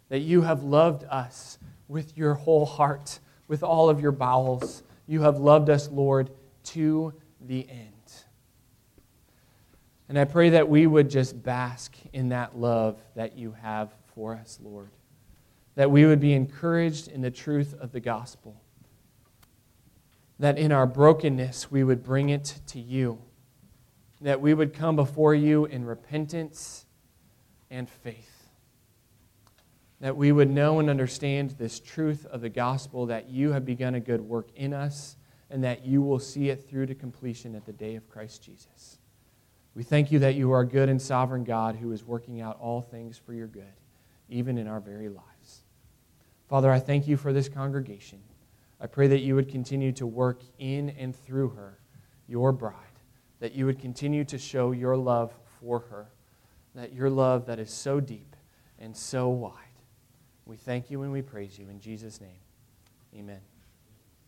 that 0.09 0.21
you 0.21 0.41
have 0.41 0.63
loved 0.63 1.03
us 1.03 1.59
with 1.87 2.17
your 2.17 2.33
whole 2.33 2.65
heart, 2.65 3.19
with 3.47 3.61
all 3.61 3.87
of 3.87 4.01
your 4.01 4.11
bowels. 4.11 4.81
You 5.05 5.21
have 5.21 5.37
loved 5.37 5.69
us, 5.69 5.87
Lord, 5.87 6.31
to 6.63 7.13
the 7.39 7.69
end. 7.69 7.93
And 10.07 10.17
I 10.17 10.25
pray 10.25 10.49
that 10.49 10.67
we 10.67 10.87
would 10.87 11.07
just 11.07 11.43
bask 11.43 11.95
in 12.13 12.29
that 12.29 12.57
love 12.57 12.99
that 13.13 13.37
you 13.37 13.51
have 13.61 13.93
for 14.15 14.33
us, 14.33 14.57
Lord. 14.63 14.89
That 15.75 15.91
we 15.91 16.03
would 16.03 16.19
be 16.19 16.33
encouraged 16.33 17.09
in 17.09 17.21
the 17.21 17.29
truth 17.29 17.75
of 17.79 17.91
the 17.91 17.99
gospel. 17.99 18.59
That 20.39 20.57
in 20.57 20.71
our 20.71 20.87
brokenness, 20.87 21.69
we 21.69 21.83
would 21.83 22.03
bring 22.03 22.29
it 22.29 22.55
to 22.69 22.79
you 22.79 23.19
that 24.21 24.41
we 24.41 24.53
would 24.53 24.73
come 24.73 24.95
before 24.95 25.33
you 25.33 25.65
in 25.65 25.85
repentance 25.85 26.85
and 27.69 27.89
faith. 27.89 28.49
That 30.01 30.15
we 30.15 30.31
would 30.31 30.49
know 30.49 30.79
and 30.79 30.89
understand 30.89 31.51
this 31.51 31.79
truth 31.79 32.25
of 32.25 32.41
the 32.41 32.49
gospel 32.49 33.05
that 33.07 33.29
you 33.29 33.51
have 33.51 33.65
begun 33.65 33.95
a 33.95 33.99
good 33.99 34.21
work 34.21 34.49
in 34.55 34.73
us 34.73 35.17
and 35.49 35.63
that 35.63 35.85
you 35.85 36.01
will 36.01 36.19
see 36.19 36.49
it 36.49 36.69
through 36.69 36.85
to 36.87 36.95
completion 36.95 37.55
at 37.55 37.65
the 37.65 37.73
day 37.73 37.95
of 37.95 38.09
Christ 38.09 38.43
Jesus. 38.43 38.99
We 39.73 39.83
thank 39.83 40.11
you 40.11 40.19
that 40.19 40.35
you 40.35 40.51
are 40.51 40.61
a 40.61 40.67
good 40.67 40.89
and 40.89 41.01
sovereign 41.01 41.43
God 41.43 41.75
who 41.75 41.91
is 41.91 42.03
working 42.03 42.41
out 42.41 42.59
all 42.59 42.81
things 42.81 43.17
for 43.17 43.33
your 43.33 43.47
good, 43.47 43.63
even 44.29 44.57
in 44.57 44.67
our 44.67 44.79
very 44.79 45.09
lives. 45.09 45.63
Father, 46.47 46.71
I 46.71 46.79
thank 46.79 47.07
you 47.07 47.17
for 47.17 47.31
this 47.31 47.47
congregation. 47.47 48.19
I 48.81 48.87
pray 48.87 49.07
that 49.07 49.19
you 49.19 49.35
would 49.35 49.49
continue 49.49 49.91
to 49.93 50.07
work 50.07 50.41
in 50.57 50.89
and 50.91 51.15
through 51.15 51.49
her, 51.49 51.79
your 52.27 52.51
bride 52.51 52.88
that 53.39 53.53
you 53.53 53.65
would 53.65 53.79
continue 53.79 54.23
to 54.25 54.37
show 54.37 54.71
your 54.71 54.97
love 54.97 55.33
for 55.59 55.79
her, 55.91 56.07
that 56.75 56.93
your 56.93 57.09
love 57.09 57.45
that 57.45 57.59
is 57.59 57.71
so 57.71 57.99
deep 57.99 58.35
and 58.79 58.95
so 58.95 59.29
wide. 59.29 59.53
We 60.45 60.57
thank 60.57 60.89
you 60.89 61.03
and 61.03 61.11
we 61.11 61.21
praise 61.21 61.57
you 61.57 61.69
in 61.69 61.79
Jesus' 61.79 62.19
name. 62.19 62.39
Amen. 63.15 63.39